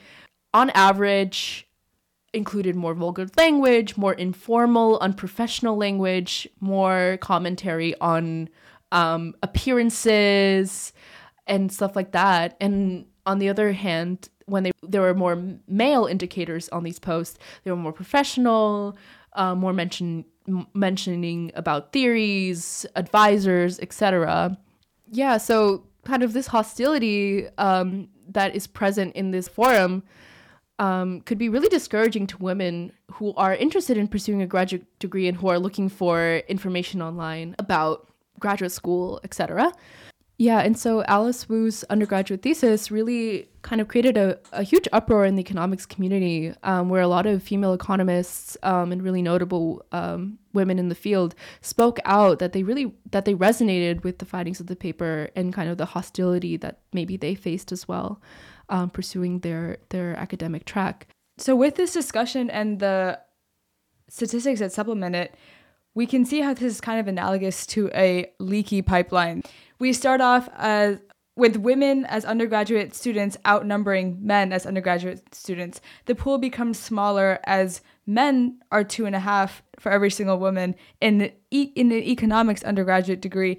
on 0.53 0.70
average 0.72 1.68
included 2.34 2.75
more 2.75 2.94
vulgar 2.94 3.27
language, 3.38 3.98
more 3.98 4.13
informal, 4.13 5.00
unprofessional 5.00 5.75
language, 5.77 6.48
more 6.60 7.18
commentary 7.22 8.00
on 8.00 8.50
um, 8.91 9.36
appearances 9.44 10.94
and 11.48 11.72
stuff 11.72 11.96
like 11.96 12.12
that. 12.12 12.56
And 12.60 13.06
on 13.25 13.39
the 13.39 13.50
other 13.50 13.72
hand, 13.72 14.29
when 14.46 14.63
they 14.63 14.72
there 14.82 15.01
were 15.01 15.13
more 15.13 15.41
male 15.68 16.06
indicators 16.06 16.70
on 16.70 16.84
these 16.84 17.00
posts, 17.00 17.38
they 17.63 17.72
were 17.72 17.77
more 17.77 17.94
professional, 17.94 18.98
uh, 19.34 19.56
more 19.56 19.74
mention 19.74 20.25
mentioning 20.74 21.51
about 21.56 21.91
theories, 21.91 22.86
advisors, 22.96 23.79
etc. 23.79 24.58
Yeah, 25.12 25.38
so 25.38 25.86
kind 26.06 26.24
of 26.24 26.34
this 26.34 26.48
hostility 26.48 27.48
um, 27.58 28.08
that 28.29 28.56
is 28.56 28.65
present 28.65 29.15
in 29.15 29.32
this 29.32 29.48
forum 29.48 30.03
um, 30.80 31.22
could 31.22 31.38
be 31.38 31.50
really 31.50 31.70
discouraging 31.70 32.26
to 32.28 32.38
women 32.38 32.92
who 33.12 33.34
are 33.36 33.54
interested 33.54 33.98
in 33.98 34.08
pursuing 34.08 34.42
a 34.42 34.48
graduate 34.48 34.86
degree 35.00 35.28
and 35.28 35.38
who 35.38 35.50
are 35.50 35.60
looking 35.60 35.90
for 35.90 36.38
information 36.48 37.02
online 37.02 37.56
about 37.60 38.08
graduate 38.40 38.72
school, 38.72 39.20
etc. 39.24 39.72
Yeah, 40.42 40.60
and 40.60 40.80
so 40.80 41.04
Alice 41.04 41.50
Wu's 41.50 41.84
undergraduate 41.90 42.42
thesis 42.42 42.90
really 42.90 43.50
kind 43.62 43.82
of 43.82 43.90
created 43.90 44.16
a, 44.18 44.40
a 44.54 44.64
huge 44.64 44.88
uproar 44.94 45.26
in 45.26 45.36
the 45.36 45.42
economics 45.42 45.86
community, 45.86 46.54
um, 46.64 46.88
where 46.88 47.02
a 47.02 47.10
lot 47.10 47.26
of 47.26 47.44
female 47.44 47.74
economists 47.74 48.56
um, 48.64 48.94
and 48.94 49.04
really 49.04 49.22
notable 49.22 49.86
um, 49.92 50.40
women 50.54 50.80
in 50.80 50.88
the 50.88 50.96
field 50.96 51.36
spoke 51.60 52.00
out 52.06 52.40
that 52.40 52.54
they 52.54 52.64
really 52.64 52.94
that 53.12 53.26
they 53.26 53.34
resonated 53.34 54.02
with 54.06 54.20
the 54.20 54.26
findings 54.26 54.62
of 54.62 54.68
the 54.68 54.78
paper 54.78 55.30
and 55.36 55.54
kind 55.54 55.70
of 55.70 55.78
the 55.78 55.88
hostility 55.88 56.56
that 56.56 56.80
maybe 56.94 57.18
they 57.18 57.36
faced 57.36 57.74
as 57.74 57.86
well, 57.86 58.22
um, 58.70 58.90
pursuing 58.90 59.40
their 59.40 59.78
their 59.90 60.16
academic 60.16 60.66
track. 60.66 61.08
So, 61.38 61.56
with 61.56 61.76
this 61.76 61.94
discussion 61.94 62.50
and 62.50 62.80
the 62.80 63.20
statistics 64.10 64.60
that 64.60 64.72
supplement 64.72 65.16
it, 65.16 65.36
we 65.96 66.06
can 66.06 66.26
see 66.26 66.42
how 66.42 66.54
this 66.54 66.64
is 66.64 66.82
kind 66.82 67.00
of 67.00 67.08
analogous 67.08 67.66
to 67.68 67.90
a 67.94 68.32
leaky 68.40 68.82
pipeline. 68.82 69.44
We 69.80 69.94
start 69.94 70.22
off 70.22 70.50
as 70.56 71.00
with 71.36 71.56
women 71.56 72.06
as 72.06 72.26
undergraduate 72.26 72.94
students 72.94 73.38
outnumbering 73.48 74.18
men 74.22 74.52
as 74.52 74.66
undergraduate 74.66 75.34
students. 75.34 75.80
The 76.06 76.14
pool 76.14 76.38
becomes 76.38 76.78
smaller 76.78 77.40
as 77.46 77.82
men 78.06 78.60
are 78.72 78.84
two 78.84 79.06
and 79.06 79.16
a 79.16 79.20
half 79.20 79.64
for 79.80 79.90
every 79.92 80.12
single 80.12 80.38
woman 80.38 80.76
in 81.00 81.20
the 81.20 81.34
e- 81.50 81.72
in 81.76 81.88
the 81.88 82.12
economics 82.12 82.64
undergraduate 82.64 83.22
degree. 83.22 83.58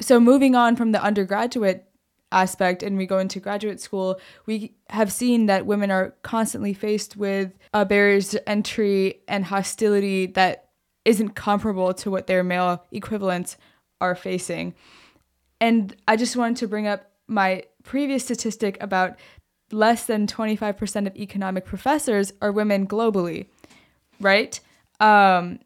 So 0.00 0.18
moving 0.18 0.56
on 0.56 0.74
from 0.74 0.90
the 0.90 1.02
undergraduate 1.02 1.86
aspect 2.32 2.82
and 2.82 2.96
we 2.96 3.06
go 3.06 3.18
into 3.18 3.38
graduate 3.40 3.80
school, 3.80 4.18
we 4.46 4.74
have 4.90 5.12
seen 5.12 5.46
that 5.46 5.66
women 5.66 5.90
are 5.90 6.14
constantly 6.22 6.74
faced 6.74 7.16
with 7.16 7.52
uh, 7.72 7.84
barriers 7.84 8.30
to 8.30 8.48
entry 8.48 9.20
and 9.28 9.44
hostility 9.44 10.26
that 10.26 10.70
isn't 11.04 11.30
comparable 11.30 11.92
to 11.94 12.10
what 12.10 12.26
their 12.26 12.42
male 12.42 12.84
equivalents 12.90 13.56
are 14.00 14.14
facing. 14.14 14.74
And 15.60 15.94
I 16.08 16.16
just 16.16 16.36
wanted 16.36 16.56
to 16.58 16.68
bring 16.68 16.86
up 16.86 17.10
my 17.28 17.64
previous 17.84 18.24
statistic 18.24 18.76
about 18.80 19.16
less 19.70 20.04
than 20.06 20.26
25% 20.26 21.06
of 21.06 21.16
economic 21.16 21.64
professors 21.64 22.32
are 22.42 22.52
women 22.52 22.86
globally, 22.86 23.46
right? 24.20 24.58
Um, 25.00 25.60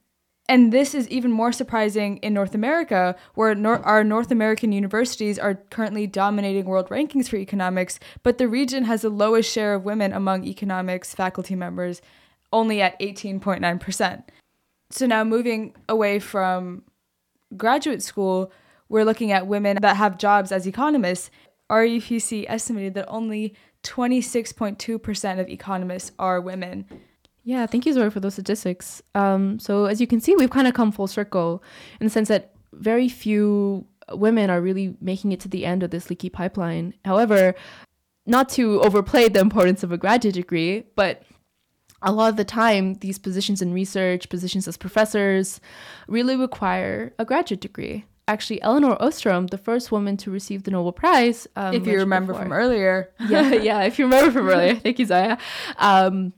and 0.48 0.72
this 0.72 0.94
is 0.94 1.08
even 1.08 1.32
more 1.32 1.50
surprising 1.52 2.18
in 2.18 2.32
North 2.32 2.54
America, 2.54 3.16
where 3.34 3.54
nor- 3.54 3.82
our 3.82 4.04
North 4.04 4.30
American 4.30 4.72
universities 4.72 5.38
are 5.38 5.54
currently 5.70 6.06
dominating 6.06 6.66
world 6.66 6.88
rankings 6.88 7.28
for 7.28 7.36
economics, 7.36 7.98
but 8.22 8.38
the 8.38 8.48
region 8.48 8.84
has 8.84 9.02
the 9.02 9.10
lowest 9.10 9.50
share 9.50 9.74
of 9.74 9.84
women 9.84 10.12
among 10.12 10.44
economics 10.44 11.14
faculty 11.14 11.56
members, 11.56 12.00
only 12.52 12.80
at 12.80 12.98
18.9%. 13.00 14.22
So 14.90 15.06
now 15.06 15.24
moving 15.24 15.74
away 15.88 16.20
from 16.20 16.84
graduate 17.56 18.02
school, 18.02 18.52
we're 18.88 19.04
looking 19.04 19.32
at 19.32 19.48
women 19.48 19.78
that 19.82 19.96
have 19.96 20.16
jobs 20.16 20.52
as 20.52 20.66
economists. 20.66 21.30
RUPC 21.68 22.44
estimated 22.48 22.94
that 22.94 23.08
only 23.08 23.54
26.2% 23.82 25.40
of 25.40 25.48
economists 25.48 26.12
are 26.20 26.40
women. 26.40 26.86
Yeah, 27.46 27.64
thank 27.66 27.86
you, 27.86 27.92
Zoe, 27.92 28.10
for 28.10 28.18
those 28.18 28.34
statistics. 28.34 29.00
Um, 29.14 29.60
so 29.60 29.84
as 29.84 30.00
you 30.00 30.08
can 30.08 30.20
see, 30.20 30.34
we've 30.34 30.50
kind 30.50 30.66
of 30.66 30.74
come 30.74 30.90
full 30.90 31.06
circle 31.06 31.62
in 32.00 32.06
the 32.06 32.10
sense 32.10 32.26
that 32.26 32.56
very 32.72 33.08
few 33.08 33.86
women 34.10 34.50
are 34.50 34.60
really 34.60 34.96
making 35.00 35.30
it 35.30 35.38
to 35.40 35.48
the 35.48 35.64
end 35.64 35.84
of 35.84 35.92
this 35.92 36.10
leaky 36.10 36.28
pipeline. 36.28 36.94
However, 37.04 37.54
not 38.26 38.48
to 38.50 38.80
overplay 38.82 39.28
the 39.28 39.38
importance 39.38 39.84
of 39.84 39.92
a 39.92 39.96
graduate 39.96 40.34
degree, 40.34 40.86
but 40.96 41.22
a 42.02 42.10
lot 42.10 42.30
of 42.30 42.36
the 42.36 42.44
time, 42.44 42.94
these 42.94 43.16
positions 43.16 43.62
in 43.62 43.72
research, 43.72 44.28
positions 44.28 44.66
as 44.66 44.76
professors, 44.76 45.60
really 46.08 46.34
require 46.34 47.14
a 47.16 47.24
graduate 47.24 47.60
degree. 47.60 48.06
Actually, 48.26 48.60
Elinor 48.60 49.00
Ostrom, 49.00 49.46
the 49.46 49.58
first 49.58 49.92
woman 49.92 50.16
to 50.16 50.32
receive 50.32 50.64
the 50.64 50.72
Nobel 50.72 50.90
Prize, 50.90 51.46
um, 51.54 51.74
if 51.74 51.86
you 51.86 51.96
remember 51.96 52.32
before. 52.32 52.46
from 52.46 52.52
earlier, 52.52 53.12
yeah, 53.28 53.52
yeah, 53.54 53.82
if 53.84 54.00
you 54.00 54.06
remember 54.06 54.32
from 54.32 54.48
earlier, 54.48 54.74
thank 54.82 54.98
you, 54.98 55.06
Zoya. 55.06 55.38
Um, 55.78 56.32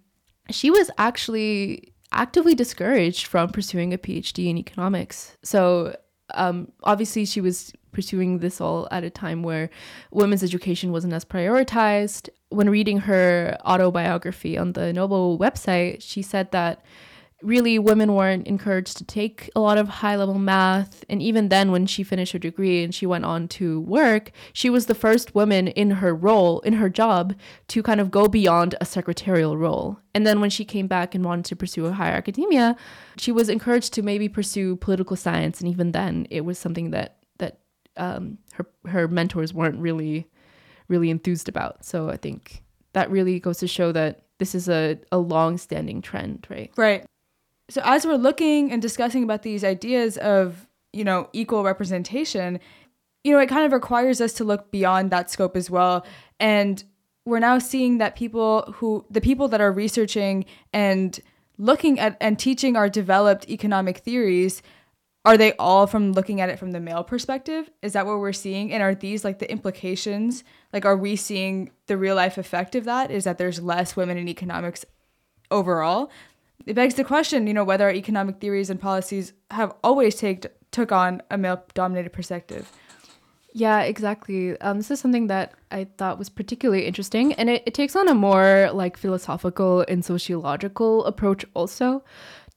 she 0.50 0.70
was 0.70 0.90
actually 0.98 1.92
actively 2.12 2.54
discouraged 2.54 3.26
from 3.26 3.50
pursuing 3.50 3.92
a 3.92 3.98
PhD 3.98 4.48
in 4.48 4.56
economics. 4.56 5.36
So 5.42 5.96
um, 6.34 6.72
obviously, 6.84 7.24
she 7.24 7.40
was 7.40 7.72
pursuing 7.92 8.38
this 8.38 8.60
all 8.60 8.86
at 8.90 9.04
a 9.04 9.10
time 9.10 9.42
where 9.42 9.70
women's 10.10 10.42
education 10.42 10.92
wasn't 10.92 11.12
as 11.12 11.24
prioritized. 11.24 12.28
When 12.50 12.70
reading 12.70 12.98
her 12.98 13.56
autobiography 13.64 14.56
on 14.56 14.72
the 14.72 14.92
Nobel 14.92 15.38
website, 15.38 16.02
she 16.02 16.22
said 16.22 16.50
that 16.52 16.82
really 17.42 17.78
women 17.78 18.14
weren't 18.14 18.46
encouraged 18.48 18.96
to 18.96 19.04
take 19.04 19.48
a 19.54 19.60
lot 19.60 19.78
of 19.78 19.88
high 19.88 20.16
level 20.16 20.38
math. 20.38 21.04
And 21.08 21.22
even 21.22 21.48
then 21.48 21.70
when 21.70 21.86
she 21.86 22.02
finished 22.02 22.32
her 22.32 22.38
degree 22.38 22.82
and 22.82 22.92
she 22.92 23.06
went 23.06 23.24
on 23.24 23.46
to 23.48 23.80
work 23.82 24.32
she 24.52 24.68
was 24.68 24.86
the 24.86 24.94
first 24.94 25.34
woman 25.34 25.68
in 25.68 25.90
her 25.90 26.14
role 26.14 26.60
in 26.60 26.74
her 26.74 26.88
job 26.88 27.34
to 27.68 27.82
kind 27.82 28.00
of 28.00 28.10
go 28.10 28.26
beyond 28.26 28.74
a 28.80 28.84
secretarial 28.84 29.56
role. 29.56 29.98
And 30.14 30.26
then 30.26 30.40
when 30.40 30.50
she 30.50 30.64
came 30.64 30.88
back 30.88 31.14
and 31.14 31.24
wanted 31.24 31.44
to 31.46 31.56
pursue 31.56 31.86
a 31.86 31.92
higher 31.92 32.14
academia 32.14 32.76
she 33.16 33.30
was 33.30 33.48
encouraged 33.48 33.92
to 33.94 34.02
maybe 34.02 34.28
pursue 34.28 34.76
political 34.76 35.16
science. 35.16 35.60
And 35.60 35.70
even 35.70 35.92
then 35.92 36.26
it 36.30 36.40
was 36.40 36.58
something 36.58 36.90
that 36.90 37.18
that 37.38 37.60
um, 37.96 38.38
her 38.54 38.66
her 38.86 39.06
mentors 39.06 39.54
weren't 39.54 39.78
really 39.78 40.26
really 40.88 41.10
enthused 41.10 41.48
about. 41.48 41.84
So 41.84 42.10
i 42.10 42.16
think 42.16 42.64
that 42.94 43.10
really 43.10 43.38
goes 43.38 43.58
to 43.58 43.68
show 43.68 43.92
that 43.92 44.22
this 44.38 44.54
is 44.54 44.68
a, 44.68 44.98
a 45.12 45.18
long 45.18 45.58
standing 45.58 46.00
trend, 46.00 46.46
right? 46.48 46.72
Right 46.76 47.04
so 47.70 47.80
as 47.84 48.06
we're 48.06 48.16
looking 48.16 48.72
and 48.72 48.80
discussing 48.80 49.22
about 49.22 49.42
these 49.42 49.64
ideas 49.64 50.16
of 50.18 50.66
you 50.92 51.04
know 51.04 51.28
equal 51.32 51.64
representation 51.64 52.58
you 53.24 53.32
know 53.32 53.38
it 53.38 53.48
kind 53.48 53.66
of 53.66 53.72
requires 53.72 54.20
us 54.20 54.32
to 54.34 54.44
look 54.44 54.70
beyond 54.70 55.10
that 55.10 55.30
scope 55.30 55.56
as 55.56 55.70
well. 55.70 56.06
And 56.40 56.82
we're 57.24 57.40
now 57.40 57.58
seeing 57.58 57.98
that 57.98 58.16
people 58.16 58.72
who 58.76 59.04
the 59.10 59.20
people 59.20 59.48
that 59.48 59.60
are 59.60 59.72
researching 59.72 60.44
and 60.72 61.18
looking 61.58 61.98
at 61.98 62.16
and 62.20 62.38
teaching 62.38 62.76
our 62.76 62.88
developed 62.88 63.48
economic 63.50 63.98
theories 63.98 64.62
are 65.24 65.36
they 65.36 65.52
all 65.58 65.86
from 65.86 66.12
looking 66.12 66.40
at 66.40 66.48
it 66.48 66.58
from 66.58 66.70
the 66.70 66.80
male 66.80 67.04
perspective? 67.04 67.68
Is 67.82 67.92
that 67.92 68.06
what 68.06 68.18
we're 68.18 68.32
seeing? 68.32 68.72
And 68.72 68.82
are 68.82 68.94
these 68.94 69.24
like 69.24 69.40
the 69.40 69.50
implications? 69.50 70.42
Like 70.72 70.86
are 70.86 70.96
we 70.96 71.16
seeing 71.16 71.70
the 71.86 71.98
real 71.98 72.16
life 72.16 72.38
effect 72.38 72.74
of 72.74 72.84
that 72.84 73.10
is 73.10 73.24
that 73.24 73.36
there's 73.36 73.60
less 73.60 73.94
women 73.94 74.16
in 74.16 74.28
economics 74.28 74.86
overall 75.50 76.10
it 76.66 76.74
begs 76.74 76.94
the 76.94 77.04
question, 77.04 77.46
you 77.46 77.54
know, 77.54 77.64
whether 77.64 77.84
our 77.84 77.92
economic 77.92 78.40
theories 78.40 78.70
and 78.70 78.80
policies 78.80 79.32
have 79.50 79.74
always 79.82 80.16
take, 80.16 80.46
took 80.70 80.92
on 80.92 81.22
a 81.30 81.38
male 81.38 81.62
dominated 81.74 82.12
perspective. 82.12 82.70
Yeah, 83.54 83.80
exactly. 83.80 84.60
Um, 84.60 84.76
this 84.76 84.90
is 84.90 85.00
something 85.00 85.26
that 85.28 85.54
I 85.70 85.88
thought 85.96 86.18
was 86.18 86.28
particularly 86.28 86.86
interesting, 86.86 87.32
and 87.32 87.48
it, 87.48 87.62
it 87.66 87.74
takes 87.74 87.96
on 87.96 88.06
a 88.06 88.14
more 88.14 88.70
like 88.72 88.96
philosophical 88.96 89.84
and 89.88 90.04
sociological 90.04 91.04
approach 91.06 91.44
also 91.54 92.04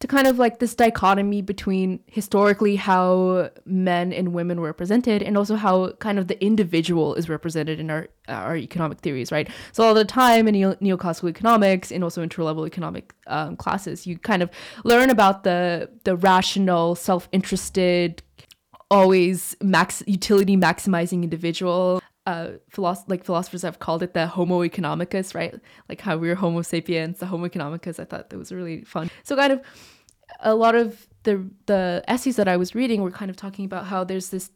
to 0.01 0.08
kind 0.08 0.27
of 0.27 0.39
like 0.39 0.60
this 0.60 0.75
dichotomy 0.75 1.41
between 1.41 2.00
historically 2.08 2.75
how 2.75 3.50
men 3.65 4.12
and 4.12 4.34
women 4.34 4.60
were 4.60 4.67
represented 4.67 5.22
and 5.24 5.38
also 5.38 5.55
how 5.55 5.91
kind 5.93 6.20
of 6.20 6.27
the 6.27 6.43
individual 6.43 7.15
is 7.15 7.29
represented 7.29 7.79
in 7.79 7.89
our 7.89 8.08
our 8.27 8.55
economic 8.58 9.00
theories 9.00 9.31
right? 9.31 9.50
So 9.72 9.84
all 9.84 9.93
the 9.93 10.05
time 10.05 10.48
in 10.48 10.53
neo- 10.53 10.75
neoclassical 10.75 11.29
economics 11.29 11.91
and 11.91 12.03
also 12.03 12.22
intro 12.24 12.46
level 12.46 12.65
economic 12.65 13.13
um, 13.27 13.55
classes 13.55 14.05
you 14.05 14.17
kind 14.17 14.43
of 14.43 14.50
learn 14.84 15.10
about 15.10 15.43
the 15.43 15.89
the 16.03 16.15
rational 16.15 16.96
self-interested 16.96 18.24
always 18.89 19.55
max 19.62 20.03
utility 20.05 20.58
maximizing 20.58 21.24
individual 21.24 22.01
uh, 22.25 22.50
philosoph- 22.69 23.09
like 23.09 23.24
philosophers 23.24 23.63
have 23.63 23.79
called 23.79 24.03
it 24.03 24.13
the 24.13 24.27
Homo 24.27 24.61
economicus, 24.61 25.33
right? 25.33 25.55
Like 25.89 26.01
how 26.01 26.17
we're 26.17 26.35
Homo 26.35 26.61
sapiens, 26.61 27.19
the 27.19 27.25
Homo 27.25 27.48
economicus. 27.48 28.00
I 28.00 28.05
thought 28.05 28.29
that 28.29 28.37
was 28.37 28.51
really 28.51 28.83
fun. 28.83 29.09
So 29.24 29.35
kind 29.35 29.53
of 29.53 29.61
a 30.39 30.55
lot 30.55 30.75
of 30.75 31.07
the 31.24 31.50
the 31.65 32.03
essays 32.07 32.35
that 32.35 32.48
I 32.48 32.57
was 32.57 32.75
reading 32.75 33.01
were 33.01 33.11
kind 33.11 33.31
of 33.31 33.37
talking 33.37 33.65
about 33.65 33.85
how 33.85 34.03
there's 34.03 34.29
this 34.29 34.51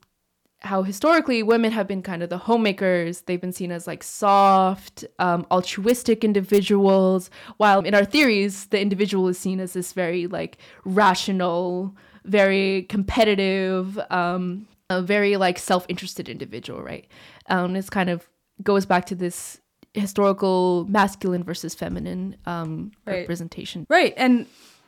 how 0.60 0.84
historically 0.84 1.44
women 1.44 1.72
have 1.72 1.88
been 1.88 2.02
kind 2.02 2.24
of 2.24 2.30
the 2.30 2.38
homemakers. 2.38 3.22
They've 3.22 3.42
been 3.42 3.52
seen 3.52 3.72
as 3.72 3.86
like 3.88 4.04
soft, 4.04 5.06
um, 5.20 5.46
altruistic 5.52 6.24
individuals, 6.24 7.30
while 7.58 7.82
in 7.82 7.94
our 7.94 8.06
theories, 8.06 8.66
the 8.68 8.80
individual 8.80 9.28
is 9.28 9.38
seen 9.38 9.60
as 9.60 9.74
this 9.74 9.94
very 9.94 10.28
like 10.28 10.58
rational, 10.84 11.96
very 12.24 12.84
competitive, 12.84 14.00
um, 14.10 14.68
a 14.90 15.02
very 15.02 15.38
like 15.38 15.58
self-interested 15.58 16.30
individual, 16.30 16.82
right? 16.82 17.08
Um, 17.50 17.76
it's 17.76 17.90
kind 17.90 18.10
of 18.10 18.28
goes 18.64 18.86
back 18.86 19.06
to 19.08 19.16
this 19.16 19.60
historical 19.94 20.86
masculine 20.90 21.44
versus 21.44 21.74
feminine 21.74 22.36
um, 22.46 22.92
right. 23.06 23.20
representation, 23.20 23.86
right? 23.90 24.14
And 24.18 24.46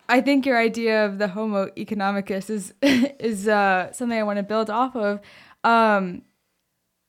I 0.10 0.22
think 0.22 0.46
your 0.46 0.58
idea 0.58 1.06
of 1.06 1.18
the 1.18 1.28
Homo 1.28 1.68
economicus 1.78 2.50
is 2.50 2.74
is 2.82 3.48
uh, 3.48 3.92
something 3.92 4.18
I 4.18 4.24
want 4.24 4.38
to 4.38 4.44
build 4.44 4.70
off 4.70 4.96
of. 4.96 5.20
Um, 5.64 6.24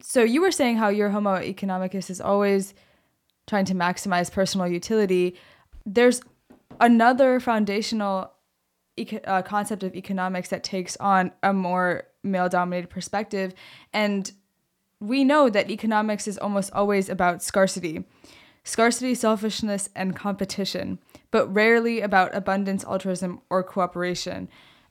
so 0.00 0.22
you 0.22 0.40
were 0.40 0.52
saying 0.52 0.76
how 0.76 0.88
your 0.88 1.10
Homo 1.10 1.36
economicus 1.36 2.08
is 2.08 2.20
always 2.20 2.74
trying 3.46 3.64
to 3.66 3.74
maximize 3.74 4.30
personal 4.30 4.66
utility. 4.66 5.36
There's 5.84 6.20
another 6.80 7.40
foundational 7.40 8.32
eco- 8.96 9.20
uh, 9.24 9.42
concept 9.42 9.82
of 9.82 9.94
economics 9.94 10.50
that 10.50 10.62
takes 10.62 10.96
on 10.98 11.32
a 11.42 11.52
more 11.52 12.04
male-dominated 12.28 12.90
perspective, 12.90 13.54
and 13.92 14.30
we 15.00 15.24
know 15.24 15.48
that 15.48 15.70
economics 15.70 16.26
is 16.26 16.38
almost 16.38 16.72
always 16.72 17.08
about 17.08 17.42
scarcity 17.42 18.04
scarcity, 18.68 19.14
selfishness, 19.14 19.88
and 19.96 20.14
competition, 20.14 20.98
but 21.30 21.46
rarely 21.48 22.02
about 22.02 22.34
abundance, 22.34 22.84
altruism, 22.84 23.40
or 23.48 23.62
cooperation. 23.62 24.46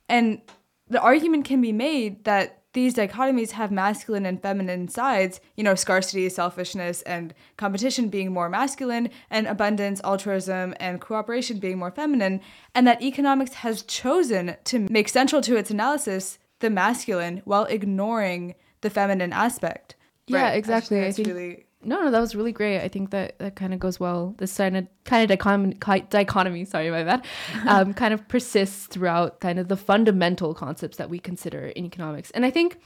And 0.09 0.41
the 0.89 0.99
argument 0.99 1.45
can 1.45 1.61
be 1.61 1.71
made 1.71 2.23
that 2.23 2.63
these 2.73 2.95
dichotomies 2.95 3.51
have 3.51 3.71
masculine 3.71 4.25
and 4.25 4.41
feminine 4.41 4.87
sides, 4.87 5.39
you 5.55 5.63
know, 5.63 5.75
scarcity, 5.75 6.27
selfishness, 6.29 7.01
and 7.03 7.35
competition 7.55 8.09
being 8.09 8.31
more 8.31 8.49
masculine, 8.49 9.09
and 9.29 9.45
abundance, 9.45 10.01
altruism, 10.03 10.73
and 10.79 10.99
cooperation 10.99 11.59
being 11.59 11.77
more 11.77 11.91
feminine, 11.91 12.41
and 12.73 12.87
that 12.87 13.01
economics 13.01 13.55
has 13.55 13.83
chosen 13.83 14.55
to 14.63 14.79
make 14.89 15.07
central 15.07 15.41
to 15.41 15.55
its 15.55 15.69
analysis 15.69 16.39
the 16.59 16.69
masculine 16.69 17.41
while 17.45 17.65
ignoring 17.65 18.55
the 18.81 18.89
feminine 18.89 19.33
aspect. 19.33 19.95
Yeah, 20.27 20.43
right. 20.43 20.57
exactly. 20.57 21.01
I, 21.01 21.07
I 21.07 21.11
think 21.11 21.27
really 21.27 21.67
no, 21.83 22.01
no, 22.01 22.11
that 22.11 22.19
was 22.19 22.35
really 22.35 22.51
great. 22.51 22.81
I 22.81 22.87
think 22.87 23.11
that 23.11 23.37
that 23.39 23.55
kind 23.55 23.73
of 23.73 23.79
goes 23.79 23.99
well. 23.99 24.33
This 24.39 24.57
kind 24.57 24.75
of 24.75 24.87
kind 25.05 25.23
of 25.23 25.29
dichotomy, 25.29 25.75
dichotomy 26.09 26.65
sorry, 26.65 26.89
my 26.89 27.03
bad, 27.03 27.25
um, 27.67 27.93
kind 27.93 28.13
of 28.13 28.27
persists 28.27 28.87
throughout 28.87 29.39
kind 29.39 29.59
of 29.59 29.67
the 29.67 29.77
fundamental 29.77 30.53
concepts 30.53 30.97
that 30.97 31.09
we 31.09 31.19
consider 31.19 31.67
in 31.67 31.85
economics. 31.85 32.31
And 32.31 32.45
I 32.45 32.51
think, 32.51 32.79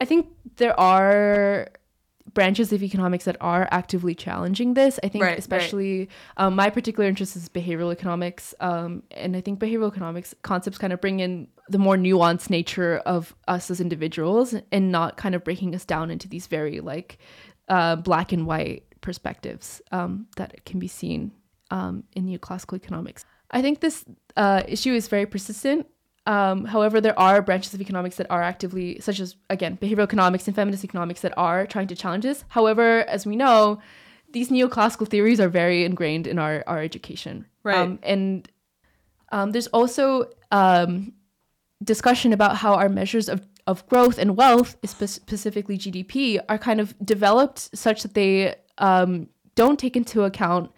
I 0.00 0.04
think 0.04 0.28
there 0.56 0.78
are 0.78 1.68
branches 2.34 2.72
of 2.72 2.82
economics 2.82 3.24
that 3.24 3.36
are 3.40 3.68
actively 3.70 4.14
challenging 4.14 4.74
this. 4.74 4.98
I 5.02 5.08
think, 5.08 5.24
right, 5.24 5.38
especially 5.38 5.98
right. 5.98 6.08
Um, 6.36 6.54
my 6.54 6.70
particular 6.70 7.08
interest 7.08 7.36
is 7.36 7.48
behavioral 7.48 7.92
economics, 7.92 8.54
um, 8.60 9.02
and 9.10 9.36
I 9.36 9.40
think 9.40 9.58
behavioral 9.58 9.90
economics 9.90 10.34
concepts 10.42 10.78
kind 10.78 10.92
of 10.92 11.00
bring 11.00 11.20
in 11.20 11.48
the 11.68 11.78
more 11.78 11.96
nuanced 11.96 12.50
nature 12.50 12.98
of 13.06 13.34
us 13.46 13.70
as 13.70 13.80
individuals, 13.80 14.54
and 14.72 14.92
not 14.92 15.16
kind 15.16 15.34
of 15.34 15.44
breaking 15.44 15.74
us 15.74 15.84
down 15.84 16.10
into 16.10 16.28
these 16.28 16.46
very 16.46 16.80
like 16.80 17.18
uh, 17.68 17.96
black 17.96 18.32
and 18.32 18.46
white 18.46 18.84
perspectives 19.00 19.80
um, 19.92 20.26
that 20.36 20.64
can 20.64 20.78
be 20.78 20.88
seen 20.88 21.32
um, 21.70 22.04
in 22.14 22.26
neoclassical 22.26 22.76
economics. 22.76 23.24
I 23.50 23.62
think 23.62 23.80
this 23.80 24.04
uh, 24.36 24.62
issue 24.66 24.92
is 24.92 25.08
very 25.08 25.26
persistent. 25.26 25.86
Um, 26.28 26.66
however, 26.66 27.00
there 27.00 27.18
are 27.18 27.40
branches 27.40 27.72
of 27.72 27.80
economics 27.80 28.16
that 28.16 28.26
are 28.28 28.42
actively, 28.42 29.00
such 29.00 29.18
as, 29.18 29.34
again, 29.48 29.78
behavioral 29.80 30.02
economics 30.02 30.46
and 30.46 30.54
feminist 30.54 30.84
economics, 30.84 31.22
that 31.22 31.32
are 31.38 31.66
trying 31.66 31.86
to 31.86 31.96
challenge 31.96 32.24
this. 32.24 32.44
However, 32.48 33.00
as 33.08 33.24
we 33.24 33.34
know, 33.34 33.80
these 34.32 34.50
neoclassical 34.50 35.08
theories 35.08 35.40
are 35.40 35.48
very 35.48 35.84
ingrained 35.84 36.26
in 36.26 36.38
our, 36.38 36.62
our 36.66 36.82
education. 36.82 37.46
Right. 37.64 37.78
Um, 37.78 37.98
and 38.02 38.46
um, 39.32 39.52
there's 39.52 39.68
also 39.68 40.30
um, 40.52 41.14
discussion 41.82 42.34
about 42.34 42.56
how 42.56 42.74
our 42.74 42.90
measures 42.90 43.28
of 43.28 43.46
of 43.66 43.86
growth 43.86 44.16
and 44.18 44.34
wealth, 44.34 44.78
specifically 44.82 45.76
GDP, 45.76 46.40
are 46.48 46.56
kind 46.56 46.80
of 46.80 46.94
developed 47.04 47.76
such 47.76 48.02
that 48.02 48.14
they 48.14 48.54
um, 48.78 49.28
don't 49.56 49.78
take 49.78 49.94
into 49.94 50.24
account 50.24 50.70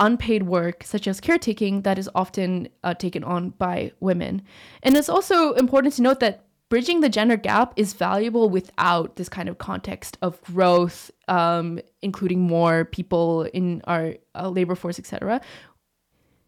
unpaid 0.00 0.44
work, 0.44 0.84
such 0.84 1.06
as 1.06 1.20
caretaking, 1.20 1.82
that 1.82 1.98
is 1.98 2.10
often 2.14 2.68
uh, 2.82 2.94
taken 2.94 3.24
on 3.24 3.50
by 3.50 3.92
women. 4.00 4.42
And 4.82 4.96
it's 4.96 5.08
also 5.08 5.52
important 5.54 5.94
to 5.94 6.02
note 6.02 6.20
that 6.20 6.44
bridging 6.68 7.00
the 7.00 7.08
gender 7.08 7.36
gap 7.36 7.72
is 7.76 7.92
valuable 7.92 8.50
without 8.50 9.16
this 9.16 9.28
kind 9.28 9.48
of 9.48 9.58
context 9.58 10.18
of 10.22 10.40
growth, 10.42 11.10
um, 11.28 11.78
including 12.02 12.40
more 12.40 12.84
people 12.84 13.44
in 13.54 13.82
our 13.84 14.14
uh, 14.34 14.48
labor 14.48 14.74
force, 14.74 14.98
etc. 14.98 15.40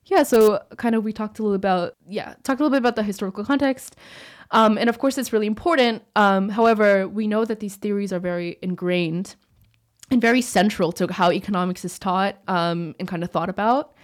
Yeah, 0.06 0.22
so 0.22 0.62
kind 0.76 0.94
of 0.94 1.04
we 1.04 1.12
talked 1.12 1.38
a 1.38 1.42
little 1.42 1.56
about 1.56 1.94
yeah 2.09 2.35
talked 2.44 2.61
a 2.61 2.64
little 2.64 2.70
bit 2.70 2.78
about 2.78 2.96
the 2.96 3.02
historical 3.02 3.44
context, 3.44 3.96
um, 4.52 4.78
and 4.78 4.88
of 4.88 4.98
course 4.98 5.18
it's 5.18 5.32
really 5.32 5.48
important. 5.48 6.04
Um, 6.14 6.48
however, 6.48 7.09
we 7.09 7.26
know 7.26 7.44
that 7.44 7.61
these 7.61 7.76
theories 7.76 8.12
are 8.12 8.20
very 8.20 8.59
ingrained 8.62 9.35
and 10.11 10.21
very 10.21 10.40
central 10.40 10.92
to 10.92 11.12
how 11.12 11.33
economics 11.33 11.85
is 11.85 11.99
taught 11.99 12.37
um, 12.49 12.95
and 12.99 13.09
kind 13.09 13.25
of 13.25 13.31
thought 13.31 13.49
about. 13.49 13.95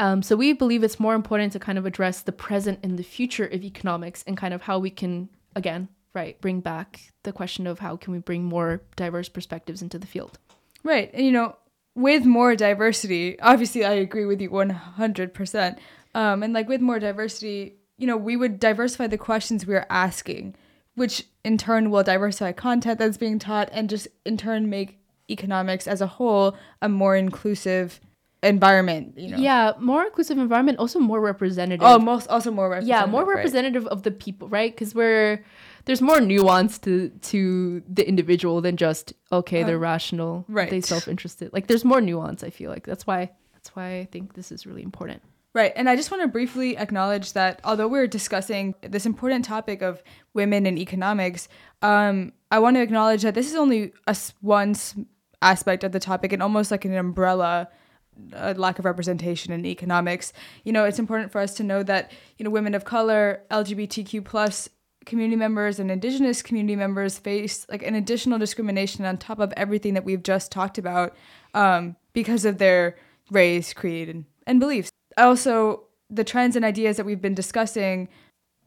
Um, 0.00 0.22
so 0.22 0.36
we 0.36 0.52
believe 0.52 0.84
it's 0.84 1.00
more 1.00 1.14
important 1.14 1.52
to 1.54 1.58
kind 1.58 1.78
of 1.78 1.86
address 1.86 2.22
the 2.22 2.32
present 2.32 2.80
and 2.82 2.98
the 2.98 3.02
future 3.02 3.46
of 3.46 3.64
economics 3.64 4.22
and 4.26 4.36
kind 4.36 4.54
of 4.54 4.62
how 4.62 4.78
we 4.78 4.90
can 4.90 5.28
again 5.56 5.88
right 6.14 6.40
bring 6.40 6.60
back 6.60 7.12
the 7.24 7.32
question 7.32 7.66
of 7.66 7.80
how 7.80 7.96
can 7.96 8.12
we 8.12 8.20
bring 8.20 8.44
more 8.44 8.82
diverse 8.96 9.28
perspectives 9.28 9.82
into 9.82 9.98
the 9.98 10.06
field. 10.06 10.38
Right, 10.84 11.10
and 11.12 11.26
you 11.26 11.32
know 11.32 11.56
with 11.98 12.24
more 12.24 12.54
diversity, 12.54 13.38
obviously 13.40 13.84
I 13.84 13.94
agree 13.94 14.24
with 14.24 14.40
you 14.40 14.50
100%. 14.50 15.78
Um, 16.14 16.42
and 16.44 16.52
like 16.52 16.68
with 16.68 16.80
more 16.80 17.00
diversity, 17.00 17.74
you 17.96 18.06
know, 18.06 18.16
we 18.16 18.36
would 18.36 18.60
diversify 18.60 19.08
the 19.08 19.18
questions 19.18 19.66
we 19.66 19.74
are 19.74 19.86
asking, 19.90 20.54
which 20.94 21.24
in 21.44 21.58
turn 21.58 21.90
will 21.90 22.04
diversify 22.04 22.52
content 22.52 23.00
that's 23.00 23.16
being 23.16 23.40
taught 23.40 23.68
and 23.72 23.90
just 23.90 24.06
in 24.24 24.36
turn 24.36 24.70
make 24.70 24.97
economics 25.30 25.86
as 25.86 26.00
a 26.00 26.06
whole 26.06 26.56
a 26.82 26.88
more 26.88 27.16
inclusive 27.16 28.00
environment 28.42 29.18
you 29.18 29.30
know? 29.30 29.36
Yeah 29.36 29.72
more 29.78 30.04
inclusive 30.04 30.38
environment 30.38 30.78
also 30.78 30.98
more 30.98 31.20
representative. 31.20 31.82
Oh 31.82 31.98
most 31.98 32.28
also 32.28 32.50
more 32.50 32.68
representative 32.68 33.06
yeah 33.06 33.10
more 33.10 33.24
representative 33.24 33.84
right. 33.84 33.92
of 33.92 34.02
the 34.02 34.10
people 34.10 34.48
right? 34.48 34.72
Because 34.72 34.94
we're 34.94 35.44
there's 35.86 36.02
more 36.02 36.20
nuance 36.20 36.78
to 36.80 37.08
to 37.22 37.82
the 37.88 38.06
individual 38.06 38.60
than 38.60 38.76
just 38.76 39.12
okay 39.32 39.62
they're 39.64 39.76
uh, 39.76 39.80
rational 39.80 40.44
right. 40.48 40.70
they 40.70 40.80
self-interested. 40.80 41.52
Like 41.52 41.66
there's 41.66 41.84
more 41.84 42.00
nuance 42.00 42.44
i 42.44 42.50
feel 42.50 42.70
like. 42.70 42.86
That's 42.86 43.06
why 43.06 43.30
that's 43.52 43.74
why 43.74 43.98
i 43.98 44.04
think 44.04 44.34
this 44.34 44.52
is 44.52 44.66
really 44.66 44.82
important. 44.82 45.22
Right. 45.54 45.72
And 45.74 45.88
I 45.88 45.96
just 45.96 46.10
want 46.10 46.22
to 46.22 46.28
briefly 46.28 46.76
acknowledge 46.76 47.32
that 47.32 47.60
although 47.64 47.88
we're 47.88 48.06
discussing 48.06 48.74
this 48.82 49.06
important 49.06 49.44
topic 49.44 49.82
of 49.82 50.02
women 50.34 50.66
in 50.66 50.78
economics, 50.78 51.48
um, 51.82 52.32
I 52.50 52.58
want 52.58 52.76
to 52.76 52.82
acknowledge 52.82 53.22
that 53.22 53.34
this 53.34 53.50
is 53.50 53.56
only 53.56 53.92
a, 54.06 54.16
one 54.40 54.76
aspect 55.42 55.84
of 55.84 55.92
the 55.92 56.00
topic 56.00 56.32
and 56.32 56.42
almost 56.42 56.70
like 56.70 56.84
an 56.84 56.94
umbrella 56.94 57.68
a 58.32 58.54
lack 58.54 58.78
of 58.78 58.84
representation 58.84 59.52
in 59.52 59.64
economics. 59.64 60.32
You 60.64 60.72
know, 60.72 60.84
it's 60.84 60.98
important 60.98 61.32
for 61.32 61.40
us 61.40 61.54
to 61.54 61.62
know 61.62 61.82
that, 61.84 62.10
you 62.36 62.44
know, 62.44 62.50
women 62.50 62.74
of 62.74 62.84
color, 62.84 63.42
LGBTQ 63.50 64.24
plus 64.24 64.68
community 65.06 65.36
members 65.36 65.78
and 65.78 65.90
indigenous 65.90 66.42
community 66.42 66.76
members 66.76 67.18
face 67.18 67.66
like 67.70 67.82
an 67.82 67.94
additional 67.94 68.38
discrimination 68.38 69.04
on 69.04 69.16
top 69.16 69.38
of 69.38 69.52
everything 69.56 69.94
that 69.94 70.04
we've 70.04 70.22
just 70.22 70.52
talked 70.52 70.78
about 70.78 71.14
um, 71.54 71.96
because 72.12 72.44
of 72.44 72.58
their 72.58 72.96
race, 73.30 73.72
creed, 73.72 74.08
and, 74.08 74.24
and 74.46 74.60
beliefs. 74.60 74.90
Also, 75.16 75.84
the 76.10 76.24
trends 76.24 76.56
and 76.56 76.64
ideas 76.64 76.96
that 76.96 77.06
we've 77.06 77.22
been 77.22 77.34
discussing 77.34 78.08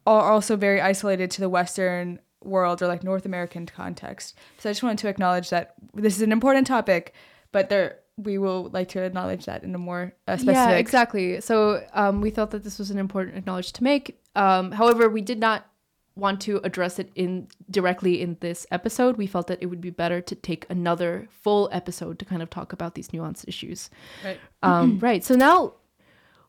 are 0.08 0.32
also 0.32 0.56
very 0.56 0.82
isolated 0.82 1.30
to 1.32 1.42
the 1.42 1.50
Western 1.50 2.20
world 2.44 2.82
or 2.82 2.88
like 2.88 3.04
North 3.04 3.26
American 3.26 3.66
context. 3.66 4.38
So 4.58 4.70
I 4.70 4.72
just 4.72 4.84
wanted 4.84 5.00
to 5.00 5.08
acknowledge 5.08 5.50
that 5.50 5.76
this 5.94 6.16
is 6.16 6.22
an 6.22 6.32
important 6.32 6.68
topic, 6.68 7.14
but 7.52 7.70
there 7.70 8.00
we 8.18 8.38
will 8.38 8.70
like 8.72 8.90
to 8.90 9.02
acknowledge 9.02 9.46
that 9.46 9.64
in 9.64 9.74
a 9.74 9.78
more 9.78 10.14
uh, 10.28 10.38
specific. 10.38 10.56
Yeah, 10.56 10.72
exactly. 10.72 11.42
So 11.42 11.84
um, 11.94 12.22
we 12.22 12.30
thought 12.30 12.52
that 12.52 12.64
this 12.64 12.78
was 12.78 12.92
an 12.92 13.00
important 13.00 13.38
acknowledge 13.38 13.72
to 13.74 13.84
make. 13.84 14.22
Um, 14.36 14.72
however, 14.72 15.10
we 15.10 15.22
did 15.22 15.40
not 15.40 15.68
want 16.16 16.42
to 16.42 16.60
address 16.64 17.00
it 17.00 17.10
in 17.16 17.48
directly 17.70 18.22
in 18.22 18.38
this 18.42 18.68
episode. 18.70 19.18
We 19.18 19.28
felt 19.28 19.48
that 19.48 19.60
it 19.62 19.68
would 19.68 19.82
be 19.82 19.90
better 19.90 20.22
to 20.22 20.36
take 20.36 20.66
another 20.70 21.28
full 21.32 21.70
episode 21.72 22.20
to 22.20 22.26
kind 22.26 22.42
of 22.42 22.50
talk 22.50 22.74
about 22.74 22.96
these 22.96 23.10
nuanced 23.10 23.48
issues. 23.48 23.90
Right. 24.24 24.40
Um, 24.62 25.00
right. 25.02 25.24
So 25.24 25.36
now 25.36 25.74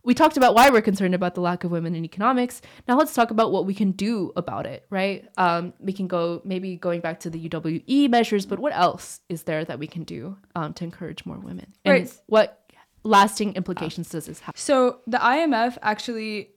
we 0.05 0.15
talked 0.15 0.37
about 0.37 0.55
why 0.55 0.69
we're 0.71 0.83
concerned 0.83 1.15
about 1.15 1.35
the 1.35 1.41
lack 1.41 1.65
of 1.65 1.71
women 1.71 1.95
in 1.95 2.05
economics. 2.05 2.61
Now 2.89 2.99
let's 2.99 3.15
talk 3.15 3.31
about 3.31 3.53
what 3.53 3.67
we 3.67 3.75
can 3.75 3.93
do 3.93 4.33
about 4.37 4.67
it, 4.67 4.85
right? 4.91 5.29
Um, 5.37 5.73
we 5.79 5.93
can 5.93 6.09
go 6.09 6.43
maybe 6.45 6.77
going 6.77 7.01
back 7.01 7.21
to 7.21 7.31
the 7.31 7.49
UWE 7.49 8.11
measures, 8.11 8.47
but 8.47 8.59
what 8.59 8.73
else 8.75 9.21
is 9.29 9.45
there 9.45 9.65
that 9.65 9.79
we 9.79 9.87
can 9.87 10.03
do 10.05 10.37
um, 10.57 10.73
to 10.75 10.85
encourage 10.85 11.25
more 11.25 11.39
women? 11.39 11.73
And 11.85 11.93
right. 11.93 12.21
what 12.27 12.65
lasting 13.05 13.55
implications 13.55 14.09
does 14.09 14.27
this 14.27 14.41
have? 14.41 14.57
So 14.59 15.01
the 15.07 15.19
IMF 15.19 15.79
actually 15.83 16.51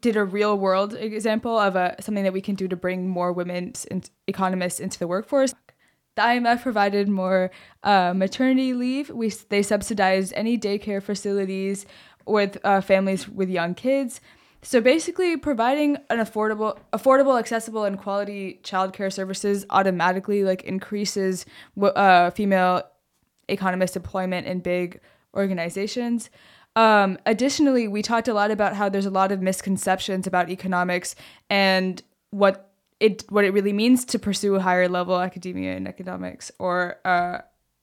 did 0.00 0.16
a 0.16 0.24
real 0.24 0.56
world 0.56 0.94
example 0.94 1.58
of 1.58 1.74
a 1.74 1.96
something 2.00 2.24
that 2.24 2.32
we 2.32 2.42
can 2.42 2.54
do 2.54 2.68
to 2.68 2.76
bring 2.76 3.08
more 3.08 3.32
women 3.32 3.72
and 3.90 4.08
economists 4.26 4.80
into 4.80 4.98
the 4.98 5.06
workforce. 5.06 5.54
The 6.16 6.22
IMF 6.22 6.62
provided 6.62 7.08
more 7.08 7.50
uh, 7.84 8.12
maternity 8.14 8.74
leave. 8.74 9.08
We 9.08 9.30
they 9.30 9.62
subsidized 9.62 10.32
any 10.36 10.58
daycare 10.58 11.02
facilities 11.02 11.86
with 12.28 12.58
uh, 12.64 12.80
families 12.80 13.28
with 13.28 13.48
young 13.48 13.74
kids. 13.74 14.20
So 14.62 14.80
basically, 14.80 15.36
providing 15.36 15.98
an 16.10 16.18
affordable, 16.18 16.78
affordable, 16.92 17.38
accessible, 17.38 17.84
and 17.84 17.98
quality 17.98 18.60
childcare 18.64 19.12
services 19.12 19.64
automatically 19.70 20.42
like 20.42 20.62
increases 20.64 21.46
uh, 21.80 22.30
female 22.30 22.82
economist 23.48 23.96
employment 23.96 24.46
in 24.46 24.60
big 24.60 25.00
organizations. 25.34 26.28
Um, 26.76 27.18
additionally, 27.24 27.88
we 27.88 28.02
talked 28.02 28.28
a 28.28 28.34
lot 28.34 28.50
about 28.50 28.74
how 28.74 28.88
there's 28.88 29.06
a 29.06 29.10
lot 29.10 29.32
of 29.32 29.40
misconceptions 29.40 30.26
about 30.26 30.50
economics 30.50 31.14
and 31.48 32.02
what 32.30 32.72
it 33.00 33.24
what 33.30 33.44
it 33.44 33.52
really 33.52 33.72
means 33.72 34.04
to 34.06 34.18
pursue 34.18 34.56
a 34.56 34.60
higher 34.60 34.88
level 34.88 35.20
academia 35.20 35.76
in 35.76 35.86
economics 35.86 36.50
or 36.58 36.98
uh, 37.04 37.38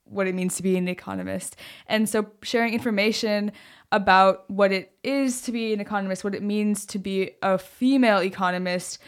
what 0.06 0.26
it 0.26 0.34
means 0.34 0.56
to 0.56 0.62
be 0.62 0.76
an 0.76 0.88
economist. 0.88 1.56
And 1.86 2.08
so, 2.08 2.26
sharing 2.42 2.72
information 2.72 3.52
about 3.92 4.48
what 4.50 4.72
it 4.72 4.92
is 5.02 5.42
to 5.42 5.52
be 5.52 5.72
an 5.72 5.80
economist, 5.80 6.24
what 6.24 6.34
it 6.34 6.42
means 6.42 6.86
to 6.86 6.98
be 6.98 7.32
a 7.42 7.58
female 7.58 8.22
economist, 8.22 8.98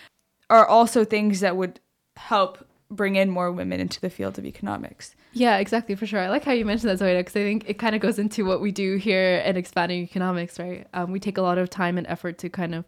are 0.51 0.67
also 0.67 1.05
things 1.05 1.41
that 1.41 1.57
would 1.57 1.81
help 2.17 2.65
bring 2.91 3.17
in 3.17 3.29
more 3.29 3.53
women 3.53 3.81
into 3.81 4.01
the 4.01 4.11
field 4.11 4.39
of 4.39 4.47
economics. 4.47 5.15
Yeah, 5.33 5.59
exactly, 5.59 5.95
for 5.95 6.07
sure. 6.07 6.21
I 6.21 6.29
like 6.29 6.45
how 6.45 6.53
you 6.53 6.65
mentioned 6.65 6.91
that, 6.91 7.05
Zoida, 7.05 7.19
because 7.19 7.37
I 7.37 7.45
think 7.45 7.69
it 7.69 7.79
kind 7.79 7.95
of 7.95 8.01
goes 8.01 8.19
into 8.19 8.45
what 8.45 8.61
we 8.61 8.73
do 8.73 8.97
here 8.97 9.43
at 9.45 9.57
Expanding 9.57 10.03
Economics, 10.03 10.59
right? 10.59 10.87
Um, 10.95 11.13
we 11.13 11.21
take 11.21 11.37
a 11.37 11.43
lot 11.43 11.59
of 11.59 11.69
time 11.69 11.99
and 11.99 12.07
effort 12.07 12.39
to 12.39 12.49
kind 12.49 12.75
of 12.75 12.87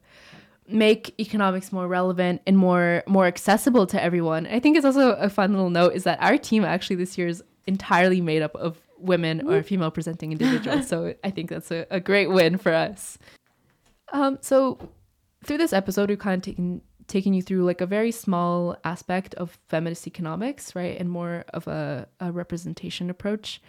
make 0.66 1.18
economics 1.20 1.72
more 1.72 1.88
relevant 1.88 2.40
and 2.46 2.56
more 2.56 3.02
more 3.06 3.26
accessible 3.26 3.86
to 3.88 4.02
everyone. 4.02 4.46
I 4.46 4.60
think 4.60 4.76
it's 4.76 4.86
also 4.86 5.12
a 5.12 5.28
fun 5.28 5.52
little 5.52 5.70
note 5.70 5.94
is 5.94 6.04
that 6.04 6.20
our 6.22 6.38
team 6.38 6.64
actually 6.64 6.96
this 6.96 7.18
year 7.18 7.26
is 7.26 7.42
entirely 7.66 8.20
made 8.20 8.42
up 8.42 8.54
of 8.54 8.78
women 8.98 9.48
or 9.48 9.62
female 9.62 9.90
presenting 9.90 10.32
individuals. 10.32 10.88
so 10.88 11.14
I 11.24 11.30
think 11.30 11.50
that's 11.50 11.70
a, 11.70 11.86
a 11.90 12.00
great 12.00 12.28
win 12.28 12.58
for 12.58 12.72
us. 12.72 13.18
Um, 14.12 14.38
so 14.40 14.78
through 15.44 15.58
this 15.58 15.72
episode, 15.72 16.08
we've 16.08 16.18
kind 16.18 16.36
of 16.36 16.42
taken 16.42 16.82
taking 17.06 17.34
you 17.34 17.42
through 17.42 17.64
like 17.64 17.80
a 17.80 17.86
very 17.86 18.12
small 18.12 18.76
aspect 18.84 19.34
of 19.34 19.58
feminist 19.68 20.06
economics, 20.06 20.76
right, 20.76 20.96
and 21.00 21.10
more 21.10 21.44
of 21.52 21.66
a, 21.66 22.06
a 22.20 22.30
representation 22.30 23.10
approach. 23.10 23.60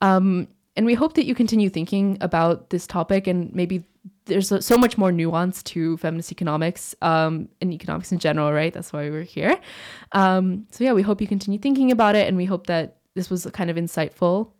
Um, 0.00 0.46
and 0.76 0.86
we 0.86 0.94
hope 0.94 1.14
that 1.14 1.24
you 1.24 1.34
continue 1.34 1.68
thinking 1.68 2.18
about 2.20 2.70
this 2.70 2.86
topic 2.86 3.26
and 3.26 3.52
maybe 3.52 3.84
there's 4.26 4.52
so 4.64 4.78
much 4.78 4.96
more 4.96 5.12
nuance 5.12 5.62
to 5.62 5.96
feminist 5.98 6.32
economics 6.32 6.94
um, 7.02 7.48
and 7.60 7.72
economics 7.72 8.12
in 8.12 8.18
general, 8.18 8.52
right? 8.52 8.72
That's 8.72 8.92
why 8.92 9.10
we're 9.10 9.22
here. 9.22 9.58
Um, 10.12 10.66
so 10.70 10.84
yeah, 10.84 10.92
we 10.92 11.02
hope 11.02 11.20
you 11.20 11.26
continue 11.26 11.58
thinking 11.58 11.90
about 11.90 12.16
it, 12.16 12.26
and 12.26 12.36
we 12.36 12.44
hope 12.44 12.66
that 12.68 12.96
this 13.14 13.30
was 13.30 13.46
kind 13.52 13.70
of 13.70 13.76
insightful 13.76 14.52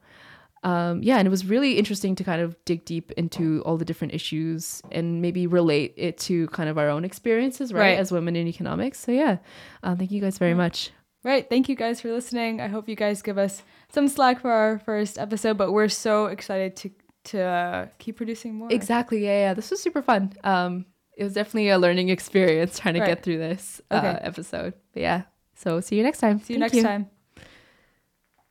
um, 0.65 1.03
yeah, 1.03 1.19
and 1.19 1.27
it 1.27 1.31
was 1.31 1.45
really 1.45 1.79
interesting 1.79 2.15
to 2.17 2.25
kind 2.25 2.41
of 2.41 2.57
dig 2.65 2.87
deep 2.87 3.13
into 3.13 3.63
all 3.67 3.77
the 3.77 3.85
different 3.85 4.15
issues 4.15 4.81
and 4.91 5.21
maybe 5.21 5.47
relate 5.47 5.93
it 5.99 6.17
to 6.19 6.47
kind 6.49 6.71
of 6.71 6.79
our 6.79 6.89
own 6.89 7.05
experiences, 7.05 7.73
right, 7.73 7.81
right. 7.81 7.99
as 7.99 8.11
women 8.11 8.35
in 8.35 8.49
economics. 8.49 8.99
So 8.99 9.13
yeah, 9.13 9.37
uh, 9.83 9.95
thank 9.95 10.11
you 10.11 10.23
guys 10.23 10.39
very 10.39 10.55
much. 10.55 10.91
Right, 11.23 11.49
thank 11.49 11.69
you 11.69 11.77
guys 11.77 12.01
for 12.01 12.11
listening. 12.11 12.63
I 12.63 12.69
hope 12.69 12.89
you 12.89 12.97
guys 12.97 13.21
give 13.21 13.37
us 13.37 13.63
some 13.93 14.09
slack 14.09 14.41
for 14.41 14.51
our 14.51 14.79
first 14.79 15.19
episode, 15.19 15.59
but 15.59 15.73
we're 15.73 15.89
so 15.89 16.27
excited 16.27 16.77
to 16.77 16.91
to 17.25 17.41
uh, 17.41 17.87
keep 17.99 18.17
producing 18.17 18.55
more. 18.55 18.69
Exactly. 18.71 19.25
Yeah, 19.25 19.49
yeah. 19.49 19.55
This 19.55 19.71
was 19.71 19.83
super 19.83 20.03
fun. 20.03 20.33
Um, 20.45 20.87
it 21.17 21.25
was 21.25 21.35
definitely 21.35 21.69
a 21.69 21.79
learning 21.79 22.09
experience 22.09 22.79
trying 22.79 22.95
to 22.95 23.01
right. 23.01 23.07
get 23.07 23.23
through 23.23 23.39
this 23.39 23.83
uh, 23.91 23.97
okay. 23.97 24.19
episode. 24.23 24.75
But 24.95 25.03
yeah. 25.03 25.23
So 25.55 25.81
see 25.81 25.97
you 25.97 26.03
next 26.03 26.21
time. 26.21 26.41
See 26.41 26.55
you 26.55 26.61
thank 26.61 26.73
next 26.73 26.77
you. 26.77 26.83
time. 26.83 27.11